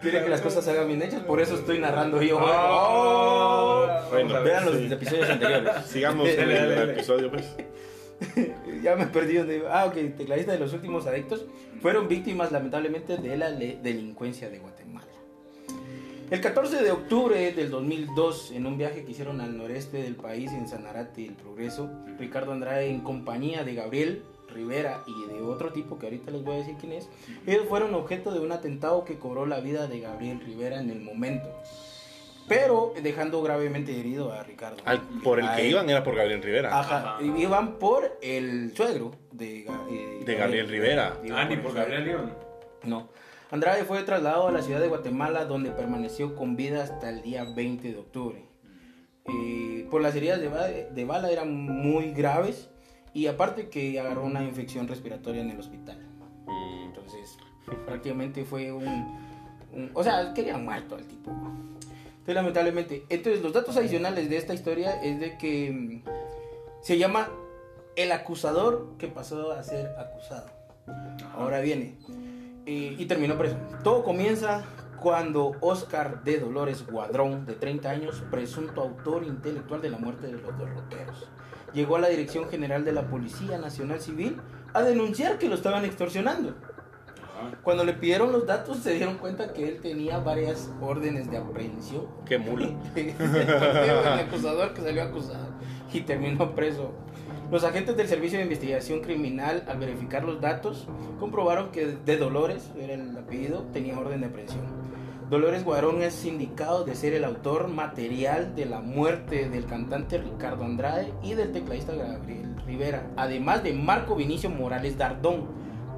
Quiere 0.00 0.24
que 0.24 0.28
las 0.28 0.40
cosas 0.40 0.64
se 0.64 0.72
hagan 0.72 0.88
bien 0.88 1.00
hechas, 1.00 1.20
por 1.20 1.40
eso 1.40 1.54
estoy 1.54 1.78
narrando 1.78 2.20
yo. 2.20 2.38
Oh. 2.40 3.86
Bueno, 4.10 4.42
Vean 4.42 4.64
los 4.64 4.74
sí. 4.76 4.88
episodios 4.90 5.30
anteriores. 5.30 5.72
Sigamos 5.86 6.28
el 6.28 6.90
episodio, 6.90 7.30
pues. 7.30 7.44
Ya 8.84 8.96
me 8.96 9.06
perdí 9.06 9.36
donde. 9.36 9.62
Ah, 9.70 9.86
ok, 9.86 9.94
tecladista 10.16 10.52
de 10.52 10.58
los 10.58 10.72
últimos 10.72 11.06
adictos 11.06 11.46
fueron 11.80 12.08
víctimas 12.08 12.52
lamentablemente 12.52 13.16
de 13.16 13.36
la 13.36 13.50
delincuencia 13.50 14.50
de 14.50 14.58
Guatemala. 14.58 15.06
El 16.30 16.40
14 16.40 16.82
de 16.82 16.90
octubre 16.90 17.52
del 17.52 17.70
2002, 17.70 18.52
en 18.52 18.66
un 18.66 18.78
viaje 18.78 19.04
que 19.04 19.10
hicieron 19.10 19.40
al 19.40 19.56
noreste 19.56 20.02
del 20.02 20.16
país, 20.16 20.50
en 20.52 20.66
Sanarate, 20.66 21.26
El 21.26 21.34
Progreso, 21.34 21.90
Ricardo 22.18 22.52
Andrade, 22.52 22.88
en 22.88 23.00
compañía 23.00 23.64
de 23.64 23.74
Gabriel 23.74 24.22
Rivera 24.48 25.04
y 25.06 25.30
de 25.30 25.42
otro 25.42 25.72
tipo 25.72 25.98
que 25.98 26.06
ahorita 26.06 26.30
les 26.30 26.42
voy 26.42 26.54
a 26.54 26.58
decir 26.58 26.76
quién 26.80 26.92
es, 26.92 27.08
ellos 27.46 27.66
fueron 27.68 27.94
objeto 27.94 28.32
de 28.32 28.40
un 28.40 28.50
atentado 28.50 29.04
que 29.04 29.18
cobró 29.18 29.44
la 29.44 29.60
vida 29.60 29.86
de 29.88 30.00
Gabriel 30.00 30.40
Rivera 30.40 30.80
en 30.80 30.90
el 30.90 31.00
momento, 31.00 31.48
pero 32.48 32.92
dejando 33.02 33.42
gravemente 33.42 33.98
herido 33.98 34.32
a 34.32 34.42
Ricardo. 34.42 34.76
Al- 34.84 35.00
por 35.22 35.38
el 35.40 35.46
A 35.48 35.56
que 35.56 35.62
él. 35.62 35.70
iban 35.70 35.88
era 35.90 36.02
por 36.04 36.14
Gabriel 36.16 36.42
Rivera. 36.42 36.78
Ajá, 36.78 37.14
Ajá. 37.16 37.22
iban 37.22 37.78
por 37.78 38.18
el 38.22 38.74
suegro 38.76 39.12
de, 39.30 39.60
eh, 39.90 40.22
De 40.24 40.34
Gabriel 40.34 40.68
Rivera. 40.68 41.16
Ah, 41.32 41.44
ni 41.44 41.56
por. 41.56 41.72
Gabriel 41.74 42.04
León. 42.04 42.34
No. 42.84 43.08
Andrade 43.50 43.84
fue 43.84 44.02
trasladado 44.02 44.48
a 44.48 44.52
la 44.52 44.62
ciudad 44.62 44.80
de 44.80 44.88
Guatemala 44.88 45.44
donde 45.44 45.70
permaneció 45.70 46.34
con 46.36 46.56
vida 46.56 46.82
hasta 46.82 47.10
el 47.10 47.22
día 47.22 47.44
20 47.44 47.92
de 47.92 47.98
octubre. 47.98 48.44
Eh, 49.26 49.86
por 49.90 50.00
las 50.02 50.16
heridas 50.16 50.40
de, 50.40 50.48
ba- 50.48 50.66
de 50.68 51.04
bala 51.04 51.30
eran 51.30 51.54
muy 51.54 52.12
graves 52.12 52.70
y 53.14 53.26
aparte 53.26 53.68
que 53.68 54.00
agarró 54.00 54.24
una 54.24 54.42
infección 54.42 54.88
respiratoria 54.88 55.42
en 55.42 55.50
el 55.50 55.60
hospital. 55.60 55.98
Mm, 56.46 56.84
Entonces, 56.86 57.36
prácticamente 57.86 58.44
fue 58.44 58.72
un, 58.72 58.86
un- 59.72 59.90
O 59.94 60.02
sea, 60.02 60.32
querían 60.34 60.64
muerto 60.64 60.96
al 60.96 61.04
tipo. 61.06 61.30
Entonces, 62.22 62.34
lamentablemente. 62.36 63.04
Entonces, 63.08 63.42
los 63.42 63.52
datos 63.52 63.76
adicionales 63.76 64.30
de 64.30 64.36
esta 64.36 64.54
historia 64.54 65.02
es 65.02 65.18
de 65.18 65.36
que 65.38 65.72
mm, 65.72 66.04
se 66.80 66.96
llama 66.96 67.28
el 67.96 68.12
acusador 68.12 68.92
que 68.96 69.08
pasó 69.08 69.50
a 69.50 69.62
ser 69.64 69.88
acusado. 69.98 70.46
Ahora 71.34 71.60
viene. 71.60 71.98
eh, 72.64 72.94
y 72.96 73.06
terminó 73.06 73.36
preso. 73.36 73.56
Todo 73.82 74.04
comienza 74.04 74.64
cuando 75.00 75.56
Oscar 75.60 76.22
de 76.22 76.38
Dolores 76.38 76.86
Guadrón, 76.86 77.44
de 77.44 77.54
30 77.54 77.90
años, 77.90 78.22
presunto 78.30 78.82
autor 78.82 79.24
intelectual 79.24 79.82
de 79.82 79.90
la 79.90 79.98
muerte 79.98 80.28
de 80.28 80.34
los 80.34 80.56
derroteros, 80.56 81.28
llegó 81.72 81.96
a 81.96 82.00
la 82.00 82.08
Dirección 82.08 82.48
General 82.48 82.84
de 82.84 82.92
la 82.92 83.08
Policía 83.08 83.58
Nacional 83.58 84.00
Civil 84.00 84.40
a 84.74 84.82
denunciar 84.82 85.38
que 85.38 85.48
lo 85.48 85.56
estaban 85.56 85.84
extorsionando. 85.84 86.54
Cuando 87.62 87.84
le 87.84 87.92
pidieron 87.94 88.32
los 88.32 88.46
datos 88.46 88.78
se 88.78 88.94
dieron 88.94 89.18
cuenta 89.18 89.52
que 89.52 89.68
él 89.68 89.80
tenía 89.80 90.18
varias 90.18 90.70
órdenes 90.80 91.30
de 91.30 91.38
aprehensión. 91.38 92.06
Qué 92.24 92.38
mula. 92.38 92.68
el 92.96 94.26
acusador 94.26 94.74
que 94.74 94.82
salió 94.82 95.02
acusado 95.02 95.48
y 95.92 96.00
terminó 96.00 96.54
preso. 96.54 96.92
Los 97.50 97.64
agentes 97.64 97.96
del 97.96 98.08
Servicio 98.08 98.38
de 98.38 98.44
Investigación 98.44 99.00
Criminal, 99.00 99.64
al 99.68 99.78
verificar 99.78 100.24
los 100.24 100.40
datos, 100.40 100.86
comprobaron 101.20 101.70
que 101.70 101.86
de 101.86 102.16
Dolores, 102.16 102.70
era 102.78 102.94
el 102.94 103.16
apellido, 103.16 103.66
tenía 103.72 103.98
orden 103.98 104.22
de 104.22 104.28
aprehensión. 104.28 104.64
Dolores 105.32 105.64
Guarón 105.64 106.02
es 106.02 106.26
indicado 106.26 106.84
de 106.84 106.94
ser 106.94 107.14
el 107.14 107.24
autor 107.24 107.68
material 107.68 108.54
de 108.54 108.66
la 108.66 108.80
muerte 108.80 109.48
del 109.48 109.64
cantante 109.64 110.18
Ricardo 110.18 110.64
Andrade 110.64 111.12
y 111.22 111.34
del 111.34 111.52
tecladista 111.52 111.94
Gabriel 111.94 112.54
Rivera, 112.66 113.06
además 113.16 113.62
de 113.62 113.72
Marco 113.72 114.14
Vinicio 114.14 114.50
Morales 114.50 114.98
Dardón, 114.98 115.46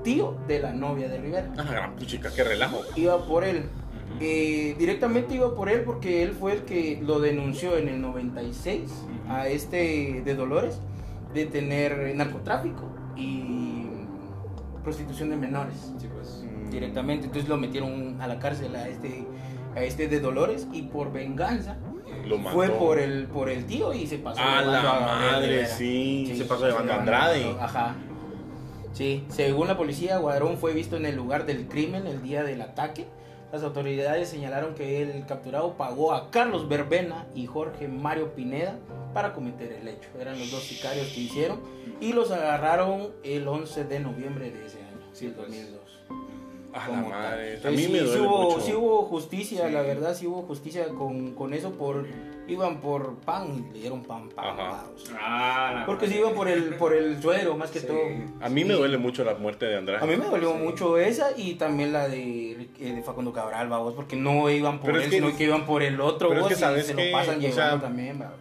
tío 0.04 0.36
de 0.46 0.60
la 0.60 0.72
novia 0.72 1.08
de 1.08 1.18
Rivera 1.18 1.52
Ah, 1.58 1.64
gran 1.68 1.96
puchica, 1.96 2.30
qué 2.32 2.44
relajo. 2.44 2.80
iba 2.94 3.18
por 3.26 3.42
él. 3.44 3.64
Eh, 4.20 4.76
directamente 4.78 5.34
iba 5.34 5.56
por 5.56 5.68
él 5.68 5.80
porque 5.80 6.22
él 6.22 6.32
fue 6.32 6.52
el 6.52 6.62
que 6.62 7.00
lo 7.02 7.18
denunció 7.18 7.76
en 7.76 7.88
el 7.88 8.00
96 8.00 8.82
a 9.28 9.48
este 9.48 10.22
de 10.24 10.34
Dolores 10.36 10.78
de 11.32 11.46
tener 11.46 12.14
narcotráfico 12.14 12.84
y 13.16 13.86
prostitución 14.84 15.30
de 15.30 15.36
menores 15.36 15.92
Sí, 15.98 16.06
pues. 16.14 16.44
directamente. 16.70 17.26
Entonces 17.26 17.48
lo 17.48 17.56
metieron 17.56 18.20
a 18.20 18.28
la 18.28 18.38
cárcel 18.38 18.76
a 18.76 18.86
este 18.88 19.26
a 19.74 19.82
este 19.82 20.06
de 20.06 20.20
Dolores 20.20 20.68
y 20.72 20.82
por 20.82 21.10
venganza 21.12 21.76
Lo 22.26 22.38
mató. 22.38 22.54
fue 22.54 22.68
por 22.68 22.98
el 23.00 23.26
por 23.26 23.48
el 23.48 23.64
tío 23.64 23.92
y 23.92 24.06
se 24.06 24.18
pasó 24.18 24.40
A 24.40 24.60
la 24.62 24.82
madre, 24.82 25.48
Rivera. 25.48 25.66
sí. 25.66 26.32
Se 26.36 26.44
pasó 26.44 26.66
llevando 26.68 26.92
a 26.92 26.96
Andrade. 27.00 27.56
Ajá. 27.58 27.96
Sí, 28.94 29.24
según 29.28 29.66
la 29.68 29.76
policía, 29.76 30.16
Guadrón 30.18 30.56
fue 30.56 30.72
visto 30.72 30.96
en 30.96 31.04
el 31.04 31.16
lugar 31.16 31.44
del 31.46 31.66
crimen 31.68 32.06
el 32.06 32.22
día 32.22 32.42
del 32.44 32.62
ataque. 32.62 33.06
Las 33.52 33.62
autoridades 33.62 34.28
señalaron 34.28 34.74
que 34.74 35.02
el 35.02 35.26
capturado 35.26 35.74
pagó 35.76 36.12
a 36.12 36.30
Carlos 36.30 36.68
Verbena 36.68 37.26
y 37.34 37.46
Jorge 37.46 37.86
Mario 37.88 38.32
Pineda 38.34 38.78
para 39.12 39.32
cometer 39.32 39.72
el 39.72 39.86
hecho. 39.88 40.08
Eran 40.18 40.38
los 40.38 40.50
dos 40.50 40.62
sicarios 40.64 41.08
que 41.08 41.20
hicieron 41.20 41.60
y 42.00 42.12
los 42.12 42.30
agarraron 42.30 43.10
el 43.22 43.46
11 43.46 43.84
de 43.84 44.00
noviembre 44.00 44.50
de 44.50 44.66
ese 44.66 44.78
año, 44.78 45.06
Sí, 45.12 45.26
el 45.26 45.32
pues. 45.32 45.48
2002. 45.48 45.80
A 46.72 46.88
la 46.88 46.96
madre. 47.02 47.60
A 47.64 47.70
mí 47.70 47.86
me 47.88 47.98
duele 48.00 48.12
sí 48.14 48.18
hubo, 48.18 48.42
mucho. 48.50 48.60
sí 48.60 48.72
hubo 48.74 49.02
justicia, 49.04 49.66
Sí. 49.68 49.72
la 49.72 49.82
verdad, 49.82 50.14
sí 50.14 50.26
hubo 50.26 50.42
justicia 50.42 50.88
con, 50.88 51.34
con 51.34 51.54
eso. 51.54 51.70
por 51.72 52.06
Iban 52.46 52.80
por 52.80 53.16
pan 53.20 53.64
y 53.70 53.72
le 53.72 53.80
dieron 53.80 54.02
pan, 54.02 54.28
pan. 54.28 54.44
Ah, 55.18 55.72
la 55.80 55.86
Porque 55.86 56.06
madre. 56.06 56.18
iban 56.20 56.34
por 56.34 56.48
el, 56.48 56.74
por 56.74 56.92
el 56.94 57.20
suero, 57.22 57.56
más 57.56 57.70
que 57.70 57.80
Sí. 57.80 57.86
todo. 57.86 57.98
A 58.40 58.48
mí 58.50 58.64
me 58.64 58.74
Sí. 58.74 58.78
duele 58.78 58.98
mucho 58.98 59.24
la 59.24 59.34
muerte 59.34 59.64
de 59.64 59.76
Andrade. 59.78 60.02
A 60.04 60.06
mí 60.06 60.16
me 60.16 60.26
dolió 60.26 60.52
Sí. 60.52 60.58
mucho 60.58 60.98
esa 60.98 61.30
y 61.36 61.54
también 61.54 61.92
la 61.94 62.06
de, 62.08 62.68
eh, 62.78 62.92
de 62.94 63.02
Facundo 63.02 63.32
Cabral, 63.32 63.68
vamos, 63.68 63.94
porque 63.94 64.16
no 64.16 64.50
iban 64.50 64.78
por 64.78 64.86
Pero 64.88 64.98
él, 64.98 65.04
es 65.04 65.10
que- 65.10 65.16
sino 65.16 65.34
que 65.36 65.44
iban 65.44 65.64
por 65.64 65.82
el 65.82 66.00
otro, 66.02 66.28
pero 66.28 66.40
es 66.40 66.44
vos, 66.44 66.48
que 66.52 66.54
y 66.58 66.60
sabes 66.60 66.86
se 66.86 66.94
que, 66.94 67.06
lo 67.10 67.12
pasan 67.16 67.36
o 67.36 67.40
llevando 67.40 67.54
sea, 67.62 67.80
también, 67.80 68.18
vamos. 68.18 68.36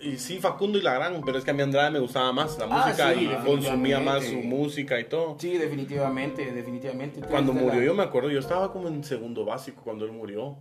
Y 0.00 0.16
sí, 0.18 0.38
Facundo 0.38 0.78
y 0.78 0.82
la 0.82 0.94
gran, 0.94 1.20
pero 1.26 1.38
es 1.38 1.44
que 1.44 1.50
a 1.50 1.54
mí 1.54 1.60
Andrade 1.60 1.90
me 1.90 1.98
gustaba 1.98 2.32
más 2.32 2.56
la 2.60 2.66
Ah, 2.70 2.86
música 2.86 3.12
sí, 3.14 3.24
y 3.28 3.44
consumía 3.44 3.98
más 3.98 4.18
su 4.22 4.30
definitivamente. 4.30 4.56
música 4.56 5.00
y 5.00 5.04
todo. 5.06 5.36
Sí, 5.40 5.58
definitivamente, 5.58 6.52
definitivamente. 6.52 7.20
Cuando 7.22 7.52
murió, 7.52 7.80
la- 7.80 7.84
yo 7.86 7.94
me 7.94 8.04
acuerdo, 8.04 8.30
yo 8.30 8.38
estaba 8.38 8.72
como 8.72 8.86
en 8.86 9.02
segundo 9.02 9.44
básico 9.44 9.82
cuando 9.82 10.04
él 10.04 10.12
murió. 10.12 10.56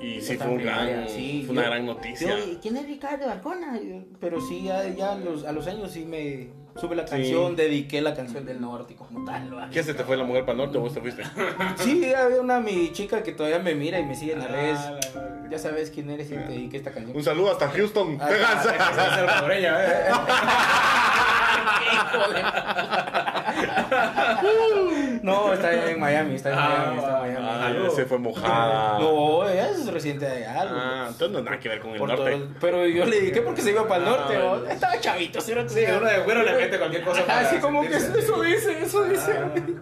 Y 0.00 0.20
sí, 0.22 0.36
fue, 0.36 0.46
un 0.46 0.58
gran, 0.58 1.08
sí, 1.08 1.42
fue 1.44 1.52
una 1.52 1.64
gran 1.66 1.84
noticia. 1.84 2.30
Yo, 2.30 2.38
¿y 2.52 2.56
¿Quién 2.56 2.76
es 2.78 2.86
Ricardo 2.86 3.28
Arjona? 3.28 3.78
Pero 4.18 4.40
sí, 4.40 4.62
ya, 4.64 4.88
ya 4.88 5.12
a, 5.12 5.16
los, 5.16 5.44
a 5.44 5.52
los 5.52 5.66
años 5.66 5.90
sí 5.92 6.06
me 6.06 6.48
sube 6.80 6.96
la 6.96 7.04
canción, 7.04 7.54
dediqué 7.56 8.00
la 8.00 8.14
canción 8.14 8.46
del 8.46 8.60
norte 8.62 8.94
como 8.94 9.24
tal. 9.26 9.68
¿Qué 9.70 9.82
se 9.82 9.92
te 9.92 10.02
fue 10.04 10.16
la 10.16 10.24
mujer 10.24 10.42
para 10.46 10.52
el 10.52 10.58
norte 10.58 10.78
o 10.78 10.80
vos 10.80 10.94
te 10.94 11.00
fuiste? 11.00 11.22
Sí, 11.76 12.14
había 12.14 12.40
una 12.40 12.60
mi 12.60 12.90
chica 12.92 13.22
que 13.22 13.32
todavía 13.32 13.58
me 13.58 13.74
mira 13.74 13.98
y 13.98 14.04
me 14.06 14.14
sigue 14.14 14.32
en 14.32 14.38
las 14.38 14.48
Ah, 14.48 14.52
redes. 14.52 14.78
la 14.78 14.90
madre. 15.20 15.48
Ya 15.50 15.58
sabes 15.58 15.90
quién 15.90 16.08
eres 16.10 16.28
y 16.30 16.34
te 16.34 16.38
dediqué 16.48 16.76
esta 16.78 16.92
canción. 16.92 17.14
Un 17.16 17.22
saludo 17.24 17.50
hasta 17.52 17.68
Houston, 17.68 18.16
Ah, 18.20 18.28
Texas. 18.30 18.64
Salvadoreña, 18.96 19.84
eh. 19.84 20.10
No, 25.22 25.52
está 25.52 25.90
en 25.90 26.00
Miami, 26.00 26.34
está 26.36 26.50
en 26.52 26.58
Ah, 26.58 26.68
Miami, 26.78 26.98
está 26.98 27.26
en 27.26 27.34
Miami. 27.34 27.46
Ah, 27.50 27.72
ya 27.84 27.90
se 27.90 28.06
fue 28.06 28.18
mojada. 28.18 28.98
No, 28.98 29.48
ella 29.48 29.70
es 29.70 29.86
reciente 29.92 30.24
de 30.24 30.32
allá. 30.46 30.60
algo. 30.62 30.74
Ah, 30.78 31.04
entonces 31.08 31.30
no 31.30 31.38
hay 31.38 31.44
nada 31.44 31.58
que 31.60 31.68
ver 31.68 31.80
con 31.80 31.90
el 31.90 31.98
Por 31.98 32.08
norte. 32.08 32.30
todo- 32.30 32.46
pero 32.60 32.86
yo 32.86 33.04
le 33.04 33.20
dije 33.20 33.42
porque 33.42 33.60
se 33.62 33.70
iba 33.70 33.86
para 33.86 34.04
el 34.04 34.10
norte. 34.10 34.36
Ah, 34.36 34.40
¿no? 34.62 34.66
Estaba 34.66 34.98
chavito, 35.00 35.40
¿sí? 35.40 35.52
Sí, 35.68 35.80
uno 35.96 36.06
de 36.08 36.18
güero 36.20 36.42
le 36.42 36.52
mete 36.54 36.78
cualquier 36.78 37.02
cosa. 37.04 37.22
para 37.26 37.40
Así 37.40 37.58
como 37.58 37.82
que 37.82 38.00
sentirse. 38.00 38.18
eso 38.26 38.40
dice, 38.42 38.82
eso 38.82 39.04
dice. 39.04 39.34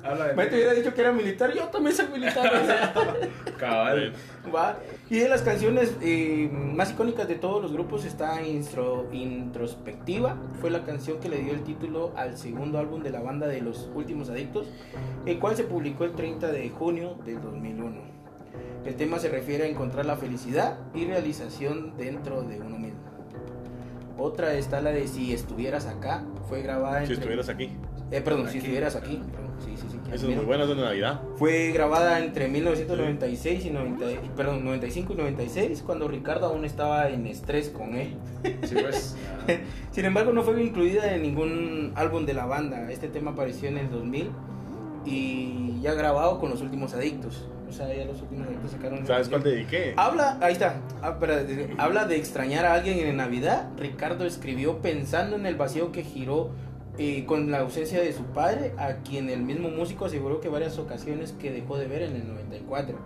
Ah, 0.04 0.14
Me 0.34 0.46
te 0.46 0.56
hubiera 0.56 0.72
dicho 0.74 0.92
que 0.92 1.00
era 1.00 1.12
militar, 1.12 1.52
yo 1.54 1.64
también 1.68 1.94
soy 1.94 2.06
militar. 2.08 2.50
Cabal. 3.58 4.12
Va. 4.54 4.76
Y 5.10 5.18
de 5.18 5.28
las 5.28 5.42
canciones 5.42 5.94
eh, 6.00 6.48
más 6.52 6.90
icónicas 6.92 7.28
de 7.28 7.34
todos 7.36 7.62
los 7.62 7.72
grupos 7.72 8.04
está 8.04 8.40
Instro- 8.42 9.06
Introspectiva. 9.12 10.36
Fue 10.60 10.70
la 10.70 10.84
canción 10.84 11.18
que 11.20 11.28
le 11.28 11.38
dio 11.38 11.52
el 11.52 11.62
título 11.64 12.12
al 12.16 12.36
segundo 12.38 12.78
álbum 12.78 13.02
de 13.02 13.10
la 13.10 13.20
banda 13.20 13.46
de 13.46 13.60
Los 13.68 13.88
Últimos 13.94 14.30
Adictos, 14.30 14.66
el 15.26 15.38
cual 15.38 15.54
se 15.56 15.64
publicó 15.64 16.04
el 16.04 16.12
30 16.12 16.50
de 16.50 16.68
junio 16.70 17.16
del 17.24 17.40
2001. 17.40 18.00
El 18.86 18.96
tema 18.96 19.18
se 19.18 19.28
refiere 19.28 19.64
a 19.64 19.66
encontrar 19.68 20.06
la 20.06 20.16
felicidad 20.16 20.78
y 20.94 21.04
realización 21.04 21.96
dentro 21.98 22.42
de 22.42 22.60
uno 22.60 22.78
mismo. 22.78 23.00
Otra 24.16 24.54
está 24.54 24.80
la 24.80 24.90
de 24.90 25.06
Si 25.06 25.32
estuvieras 25.32 25.86
acá. 25.86 26.24
Fue 26.48 26.62
grabada 26.62 26.98
Si 26.98 27.02
entre- 27.02 27.14
estuvieras 27.16 27.48
aquí. 27.50 27.70
Eh, 28.10 28.20
perdón, 28.22 28.48
si 28.48 28.58
estuvieras 28.58 28.96
aquí. 28.96 29.20
Sí, 29.64 29.74
sí, 29.76 29.86
sí. 29.90 29.98
Eso 30.12 30.28
es 30.28 30.36
muy 30.36 30.44
bueno, 30.44 30.64
eso 30.64 30.74
de 30.74 30.82
Navidad. 30.82 31.20
Fue 31.36 31.70
grabada 31.72 32.18
entre 32.24 32.48
1996 32.48 33.66
y 33.66 33.70
90, 33.70 34.06
perdón, 34.34 34.64
95 34.64 35.12
y 35.12 35.16
96, 35.16 35.82
cuando 35.84 36.08
Ricardo 36.08 36.46
aún 36.46 36.64
estaba 36.64 37.08
en 37.10 37.26
estrés 37.26 37.68
con 37.68 37.94
él. 37.94 38.14
Sí, 38.64 38.74
pues. 38.80 39.16
Sin 39.90 40.04
embargo, 40.04 40.32
no 40.32 40.42
fue 40.42 40.62
incluida 40.62 41.14
en 41.14 41.22
ningún 41.22 41.92
álbum 41.96 42.24
de 42.24 42.34
la 42.34 42.46
banda. 42.46 42.90
Este 42.90 43.08
tema 43.08 43.32
apareció 43.32 43.68
en 43.68 43.78
el 43.78 43.90
2000 43.90 44.30
y 45.04 45.80
ya 45.82 45.92
grabado 45.94 46.38
con 46.38 46.50
los 46.50 46.62
últimos 46.62 46.94
adictos. 46.94 47.46
O 47.68 47.72
sea, 47.72 47.94
ya 47.94 48.06
los 48.06 48.22
últimos 48.22 48.46
adictos 48.46 48.70
sacaron. 48.70 49.06
¿Sabes 49.06 49.28
cuál 49.28 49.42
dediqué? 49.42 49.92
Habla, 49.96 50.38
ahí 50.40 50.54
está. 50.54 50.80
Ah, 51.02 51.18
habla 51.76 52.06
de 52.06 52.16
extrañar 52.16 52.64
a 52.64 52.72
alguien 52.72 52.98
en 52.98 53.16
Navidad. 53.18 53.68
Ricardo 53.76 54.24
escribió 54.24 54.78
pensando 54.78 55.36
en 55.36 55.44
el 55.44 55.56
vacío 55.56 55.92
que 55.92 56.02
giró 56.02 56.50
con 57.26 57.50
la 57.50 57.60
ausencia 57.60 58.00
de 58.00 58.12
su 58.12 58.24
padre, 58.24 58.74
a 58.76 59.02
quien 59.02 59.30
el 59.30 59.42
mismo 59.42 59.70
músico 59.70 60.06
aseguró 60.06 60.40
que 60.40 60.48
varias 60.48 60.78
ocasiones 60.78 61.32
que 61.32 61.52
dejó 61.52 61.76
de 61.76 61.86
ver 61.86 62.02
en 62.02 62.16
el 62.16 62.26
94. 62.26 62.98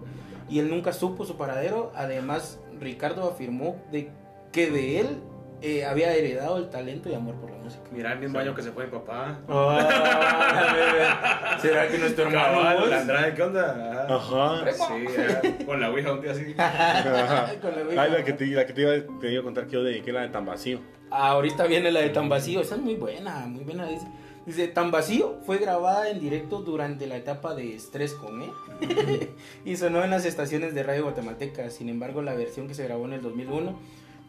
Y 0.49 0.59
él 0.61 0.71
nunca 0.71 0.93
supo 0.93 1.25
su 1.25 1.37
paradero. 1.37 1.93
Además, 1.95 2.59
Ricardo 2.81 3.29
afirmó 3.29 3.77
de 3.91 4.11
que 4.51 4.71
de 4.71 5.01
él 5.01 5.19
eh, 5.63 5.85
había 5.85 6.13
heredado 6.13 6.57
el 6.59 6.69
talento 6.71 7.09
y 7.09 7.15
amor 7.15 7.37
por 7.37 7.51
la 7.51 7.57
música. 7.59 7.83
Mira, 7.93 8.13
el 8.13 8.19
mismo 8.19 8.39
año 8.39 8.55
que 8.55 8.63
se 8.63 8.73
fue 8.73 8.87
mi 8.87 8.91
papá. 8.93 9.39
¿Será 11.61 11.89
que 11.89 11.99
nuestro 11.99 12.27
hermano 12.27 12.87
la 12.87 13.01
Andrade, 13.01 13.35
¿qué 13.35 13.43
onda? 13.43 14.07
Ah, 14.09 14.17
Ajá. 14.17 14.73
Sí, 14.73 15.07
ah, 15.19 15.65
con 15.65 15.81
la 15.81 15.91
ouija 15.91 16.13
un 16.13 16.21
día 16.21 16.33
así. 16.33 16.55
Ajá. 16.59 17.53
Con 17.61 17.77
la 17.77 17.85
misma- 17.85 18.03
Ay, 18.03 18.11
la 18.11 18.25
que 18.25 18.33
te, 18.33 18.47
la 18.47 18.67
que 18.67 18.73
te, 18.73 18.81
iba, 18.83 18.93
te 19.21 19.31
iba 19.33 19.41
a 19.41 19.45
contar 19.45 19.67
que 19.67 19.73
yo 19.73 19.85
dediqué 19.85 20.13
la 20.13 20.23
de 20.23 20.29
tan 20.29 20.45
vacío. 20.45 20.81
Ahorita 21.11 21.67
viene 21.67 21.93
la 21.93 22.01
de 22.01 22.09
Tan 22.09 22.31
Vacío, 22.31 22.63
esa 22.63 22.77
es 22.77 22.81
muy 22.81 22.95
buena, 22.95 23.41
muy 23.47 23.65
buena. 23.65 23.87
Dice, 23.87 24.07
dice 24.47 24.67
Tan 24.69 24.91
Vacío 24.91 25.37
fue 25.45 25.59
grabada 25.59 26.09
en 26.09 26.19
directo 26.21 26.61
durante 26.63 27.07
la 27.07 27.17
etapa 27.17 27.55
de 27.55 27.77
Estrés 27.77 28.15
con 28.15 28.41
E 28.43 28.51
y 29.67 29.77
sonó 29.77 30.03
en 30.03 30.09
las 30.11 30.25
estaciones 30.25 30.75
de 30.75 30.83
radio 30.83 31.05
guatemalteca. 31.05 31.69
Sin 31.69 31.91
embargo, 31.91 32.23
la 32.23 32.33
versión 32.35 32.67
que 32.67 32.73
se 32.75 32.85
grabó 32.85 33.05
en 33.05 33.13
el 33.13 33.21
2001 33.21 33.79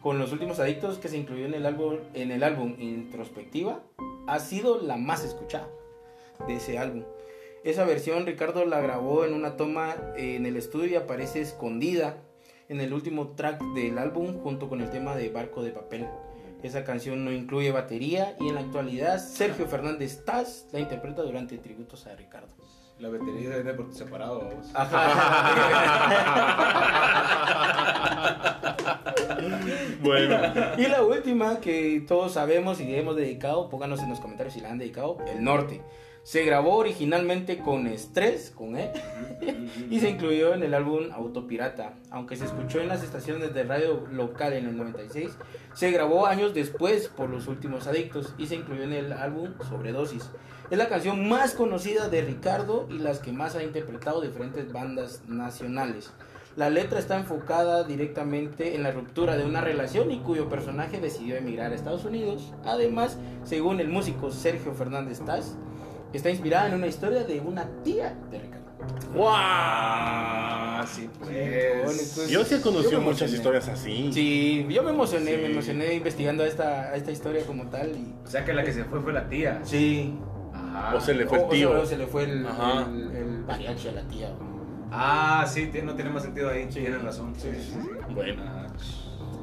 con 0.04 0.18
los 0.18 0.32
últimos 0.32 0.60
adictos 0.60 0.98
que 0.98 1.08
se 1.08 1.16
incluyó 1.16 1.46
en 1.46 1.54
el 1.54 1.64
álbum, 1.64 1.96
en 2.12 2.30
el 2.30 2.42
álbum 2.42 2.76
Introspectiva 2.78 3.80
ha 4.26 4.38
sido 4.38 4.82
la 4.82 4.98
más 4.98 5.24
escuchada 5.24 5.66
de 6.46 6.56
ese 6.56 6.76
álbum. 6.76 7.04
Esa 7.64 7.86
versión 7.86 8.26
Ricardo 8.26 8.66
la 8.66 8.82
grabó 8.82 9.24
en 9.24 9.32
una 9.32 9.56
toma 9.56 9.96
en 10.18 10.44
el 10.44 10.58
estudio 10.58 10.90
y 10.90 10.96
aparece 10.96 11.40
escondida 11.40 12.18
en 12.68 12.82
el 12.82 12.92
último 12.92 13.28
track 13.28 13.62
del 13.74 13.96
álbum 13.96 14.42
junto 14.42 14.68
con 14.68 14.82
el 14.82 14.90
tema 14.90 15.16
de 15.16 15.30
Barco 15.30 15.62
de 15.62 15.70
Papel. 15.70 16.06
Esa 16.62 16.84
canción 16.84 17.24
no 17.24 17.32
incluye 17.32 17.72
batería 17.72 18.36
y 18.40 18.48
en 18.48 18.56
la 18.56 18.60
actualidad 18.60 19.18
Sergio 19.18 19.66
Fernández 19.66 20.22
Taz 20.26 20.66
la 20.72 20.80
interpreta 20.80 21.22
durante 21.22 21.56
tributos 21.56 22.06
a 22.06 22.14
Ricardo. 22.14 22.54
La 22.98 23.08
batería 23.08 23.52
se 23.52 23.62
vende 23.62 23.72
por 23.72 23.90
separado. 23.94 24.50
vamos. 24.50 24.70
Bueno. 30.04 30.36
y 30.78 30.86
la 30.86 31.02
última 31.02 31.60
que 31.60 32.04
todos 32.06 32.32
sabemos 32.32 32.80
y 32.80 32.94
hemos 32.94 33.16
dedicado, 33.16 33.68
pónganos 33.70 34.00
en 34.00 34.10
los 34.10 34.20
comentarios 34.20 34.54
si 34.54 34.60
la 34.60 34.70
han 34.70 34.78
dedicado, 34.78 35.16
El 35.26 35.42
Norte. 35.42 35.80
Se 36.22 36.42
grabó 36.42 36.76
originalmente 36.76 37.58
con 37.58 37.86
Estrés, 37.86 38.50
con 38.50 38.76
él, 38.76 38.90
y 39.90 40.00
se 40.00 40.08
incluyó 40.08 40.54
en 40.54 40.62
el 40.62 40.72
álbum 40.72 41.10
Autopirata. 41.12 41.94
Aunque 42.10 42.36
se 42.36 42.44
escuchó 42.46 42.80
en 42.80 42.88
las 42.88 43.02
estaciones 43.02 43.52
de 43.52 43.64
radio 43.64 44.06
local 44.10 44.52
en 44.52 44.66
el 44.66 44.76
96, 44.76 45.36
se 45.74 45.90
grabó 45.90 46.26
años 46.26 46.54
después 46.54 47.08
por 47.08 47.28
los 47.28 47.46
últimos 47.46 47.86
adictos 47.86 48.34
y 48.38 48.46
se 48.46 48.54
incluyó 48.54 48.84
en 48.84 48.92
el 48.92 49.12
álbum 49.12 49.50
Sobredosis. 49.68 50.30
Es 50.70 50.78
la 50.78 50.88
canción 50.88 51.28
más 51.28 51.52
conocida 51.52 52.08
de 52.08 52.22
Ricardo 52.22 52.86
y 52.90 52.98
las 52.98 53.18
que 53.18 53.32
más 53.32 53.54
ha 53.54 53.62
interpretado 53.62 54.22
diferentes 54.22 54.72
bandas 54.72 55.22
nacionales. 55.28 56.10
La 56.56 56.70
letra 56.70 56.98
está 57.00 57.16
enfocada 57.18 57.82
directamente 57.84 58.76
en 58.76 58.82
la 58.84 58.92
ruptura 58.92 59.36
de 59.36 59.44
una 59.44 59.60
relación 59.60 60.10
y 60.12 60.20
cuyo 60.20 60.48
personaje 60.48 61.00
decidió 61.00 61.36
emigrar 61.36 61.72
a 61.72 61.74
Estados 61.74 62.04
Unidos. 62.04 62.52
Además, 62.64 63.18
según 63.44 63.80
el 63.80 63.88
músico 63.88 64.30
Sergio 64.30 64.72
Fernández 64.72 65.20
Taz, 65.20 65.56
está 66.12 66.30
inspirada 66.30 66.68
en 66.68 66.74
una 66.74 66.86
historia 66.86 67.24
de 67.24 67.40
una 67.40 67.66
tía 67.82 68.14
de 68.30 68.38
Ricardo. 68.38 68.64
¡Wow! 69.14 70.86
Sí, 70.86 71.08
pues. 71.18 71.30
entonces- 71.32 72.28
Yo 72.30 72.44
sí 72.44 72.54
he 72.56 72.60
conocido 72.60 73.00
muchas 73.00 73.22
emocioné. 73.32 73.36
historias 73.36 73.68
así. 73.68 74.10
Sí, 74.12 74.66
yo 74.68 74.82
me 74.82 74.90
emocioné, 74.90 75.36
me 75.38 75.46
emocioné 75.46 75.94
investigando 75.94 76.44
esta, 76.44 76.90
a 76.90 76.94
esta 76.96 77.10
historia 77.10 77.44
como 77.46 77.64
tal. 77.68 77.90
Y, 77.96 78.14
O 78.24 78.28
sea 78.28 78.44
que 78.44 78.52
la 78.52 78.62
que 78.64 78.72
se 78.72 78.84
fue 78.84 79.00
fue 79.00 79.12
la 79.12 79.28
tía. 79.28 79.60
sí. 79.64 80.14
Ajá. 80.52 80.94
O 80.96 81.00
se 81.00 81.14
le 81.14 81.26
fue 81.26 81.38
el 81.38 81.44
O- 81.44 81.46
o 81.46 81.50
tío. 81.50 81.80
se- 81.80 81.86
se 81.90 81.96
le 81.98 82.06
fue 82.06 82.24
el, 82.24 82.46
el, 82.46 83.16
el 83.16 83.26
mariachi 83.46 83.88
a 83.88 83.92
la 83.92 84.02
tía. 84.02 84.28
Ah, 84.96 85.44
sí, 85.46 85.70
no 85.82 85.94
tiene 85.94 86.10
más 86.10 86.22
sentido 86.22 86.48
ahí. 86.50 86.66
Sí. 86.70 86.80
Tienes 86.80 87.02
razón. 87.02 87.34
Sí, 87.36 87.48
sí, 87.52 87.72
sí. 87.72 87.88
Bueno. 88.14 88.42
Ah, 88.46 88.66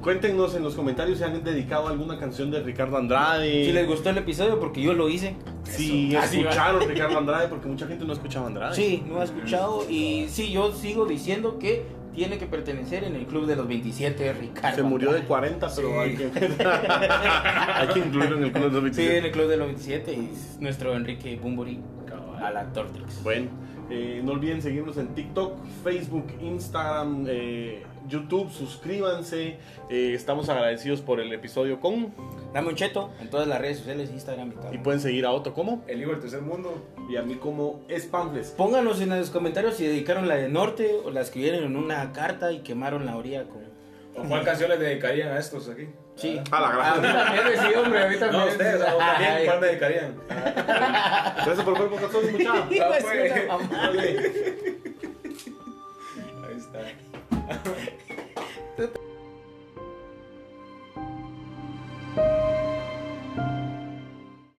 Cuéntenos 0.02 0.56
en 0.56 0.64
los 0.64 0.74
comentarios 0.74 1.20
si 1.20 1.24
han 1.24 1.44
dedicado 1.44 1.88
alguna 1.88 2.18
canción 2.18 2.50
de 2.50 2.60
Ricardo 2.64 2.98
Andrade. 2.98 3.66
Si 3.66 3.72
les 3.72 3.86
gustó 3.88 4.10
el 4.10 4.18
episodio, 4.18 4.60
porque 4.60 4.82
yo 4.82 4.94
lo 4.94 5.08
hice. 5.10 5.36
Si 5.64 6.16
Así 6.16 6.42
va. 6.42 6.50
escucharon 6.50 6.90
Ricardo 6.90 7.20
Andrade, 7.20 7.48
porque 7.50 7.68
mucha 7.68 7.86
gente 7.86 8.04
no 8.06 8.14
escuchaba 8.14 8.48
Andrade. 8.48 8.76
Sí, 8.76 9.04
no 9.08 9.22
ha 9.22 9.26
escuchado. 9.26 9.88
Y 9.88 10.26
sí, 10.30 10.52
yo 10.52 10.72
sigo 10.74 11.06
diciendo 11.06 11.60
que 11.60 11.86
tiene 12.16 12.40
que 12.40 12.48
pertenecer 12.48 13.04
en 13.04 13.16
el 13.16 13.28
club 13.28 13.46
de 13.46 13.56
los 13.56 13.68
27, 13.68 14.34
Ricardo. 14.34 14.76
Se 14.76 14.82
murió 14.82 15.12
de 15.12 15.20
Andrade. 15.20 15.28
40, 15.28 15.68
pero 15.76 15.88
Sí. 15.90 15.94
hay, 16.00 16.16
que... 16.16 16.32
hay 17.76 17.88
que 17.90 18.00
incluirlo 18.00 18.38
en 18.38 18.44
el 18.46 18.52
club 18.52 18.72
de 18.72 18.82
los 18.82 18.96
Sí, 18.96 19.02
en 19.04 19.08
27. 19.12 19.26
el 19.28 19.32
club 19.32 19.48
de 19.50 19.58
los 19.58 19.68
27 19.68 20.14
y 20.14 20.30
es 20.34 20.58
nuestro 20.60 20.96
Enrique 20.96 21.38
Bumburi 21.42 21.76
cabal. 21.76 22.01
A 22.42 22.52
la 22.52 22.72
Tortrix. 22.74 23.24
Bueno, 23.24 23.50
eh, 23.90 24.22
no 24.24 24.34
olviden 24.34 24.62
seguirnos 24.62 24.98
en 24.98 25.14
TikTok, 25.14 25.58
Facebook, 25.84 26.28
Instagram, 26.42 27.26
eh, 27.28 27.84
YouTube. 28.08 28.50
Suscríbanse. 28.52 29.58
Eh, 29.90 30.14
estamos 30.14 30.50
agradecidos 30.50 31.02
por 31.02 31.20
el 31.20 31.32
episodio 31.34 31.80
con. 31.80 32.14
Dame 32.54 32.70
un 32.70 32.76
cheto 32.76 33.12
en 33.20 33.30
todas 33.30 33.48
las 33.48 33.60
redes 33.60 33.80
sociales, 33.80 34.10
Instagram 34.12 34.52
y 34.52 34.56
todo. 34.56 34.74
Y 34.74 34.78
pueden 34.78 35.00
seguir 35.00 35.26
a 35.26 35.32
Otto 35.32 35.54
como. 35.54 35.84
El 35.88 36.02
hijo 36.02 36.12
del 36.12 36.20
tercer 36.20 36.42
mundo. 36.42 36.82
Y 37.10 37.18
a 37.18 37.22
mí 37.22 37.36
como 37.36 37.82
Spamfles. 37.96 38.52
Pónganos 38.52 39.02
en 39.02 39.10
los 39.10 39.30
comentarios 39.30 39.76
si 39.76 39.86
dedicaron 39.86 40.28
la 40.28 40.36
de 40.36 40.50
Norte 40.50 40.96
o 41.04 41.12
la 41.12 41.22
escribieron 41.22 41.64
en 41.64 41.76
una 41.76 42.12
carta 42.14 42.52
y 42.52 42.60
quemaron 42.60 43.06
la 43.06 43.18
orilla 43.18 43.46
con... 43.46 43.62
¿O 44.16 44.28
cuál 44.28 44.44
canción 44.44 44.70
le 44.70 44.78
dedicarían 44.78 45.30
a 45.30 45.40
estos 45.40 45.70
aquí? 45.70 45.88
Sí. 46.16 46.40
A 46.52 46.60
la 46.62 46.72
gran- 46.72 47.06
A 47.06 47.32
mí 47.32 47.38
también, 47.38 47.60
sí, 47.62 47.74
hombre, 47.76 48.04
a 48.04 48.08
mí 48.08 48.16
también. 48.18 48.42
No, 48.46 48.48
ustedes, 48.52 48.82
¿a 48.82 48.94
vos 48.94 49.04
también? 49.06 49.46
¿Cuál 49.46 49.60
me 49.60 49.68
dedicarían? 49.68 50.16
Gracias 50.30 51.62
por 51.62 51.80
ver 51.80 51.90
por 51.90 52.10
todos 52.12 52.26
escuchados. 52.26 52.66
Ah. 53.50 53.60
Ahí 56.48 56.58
está. 56.58 56.80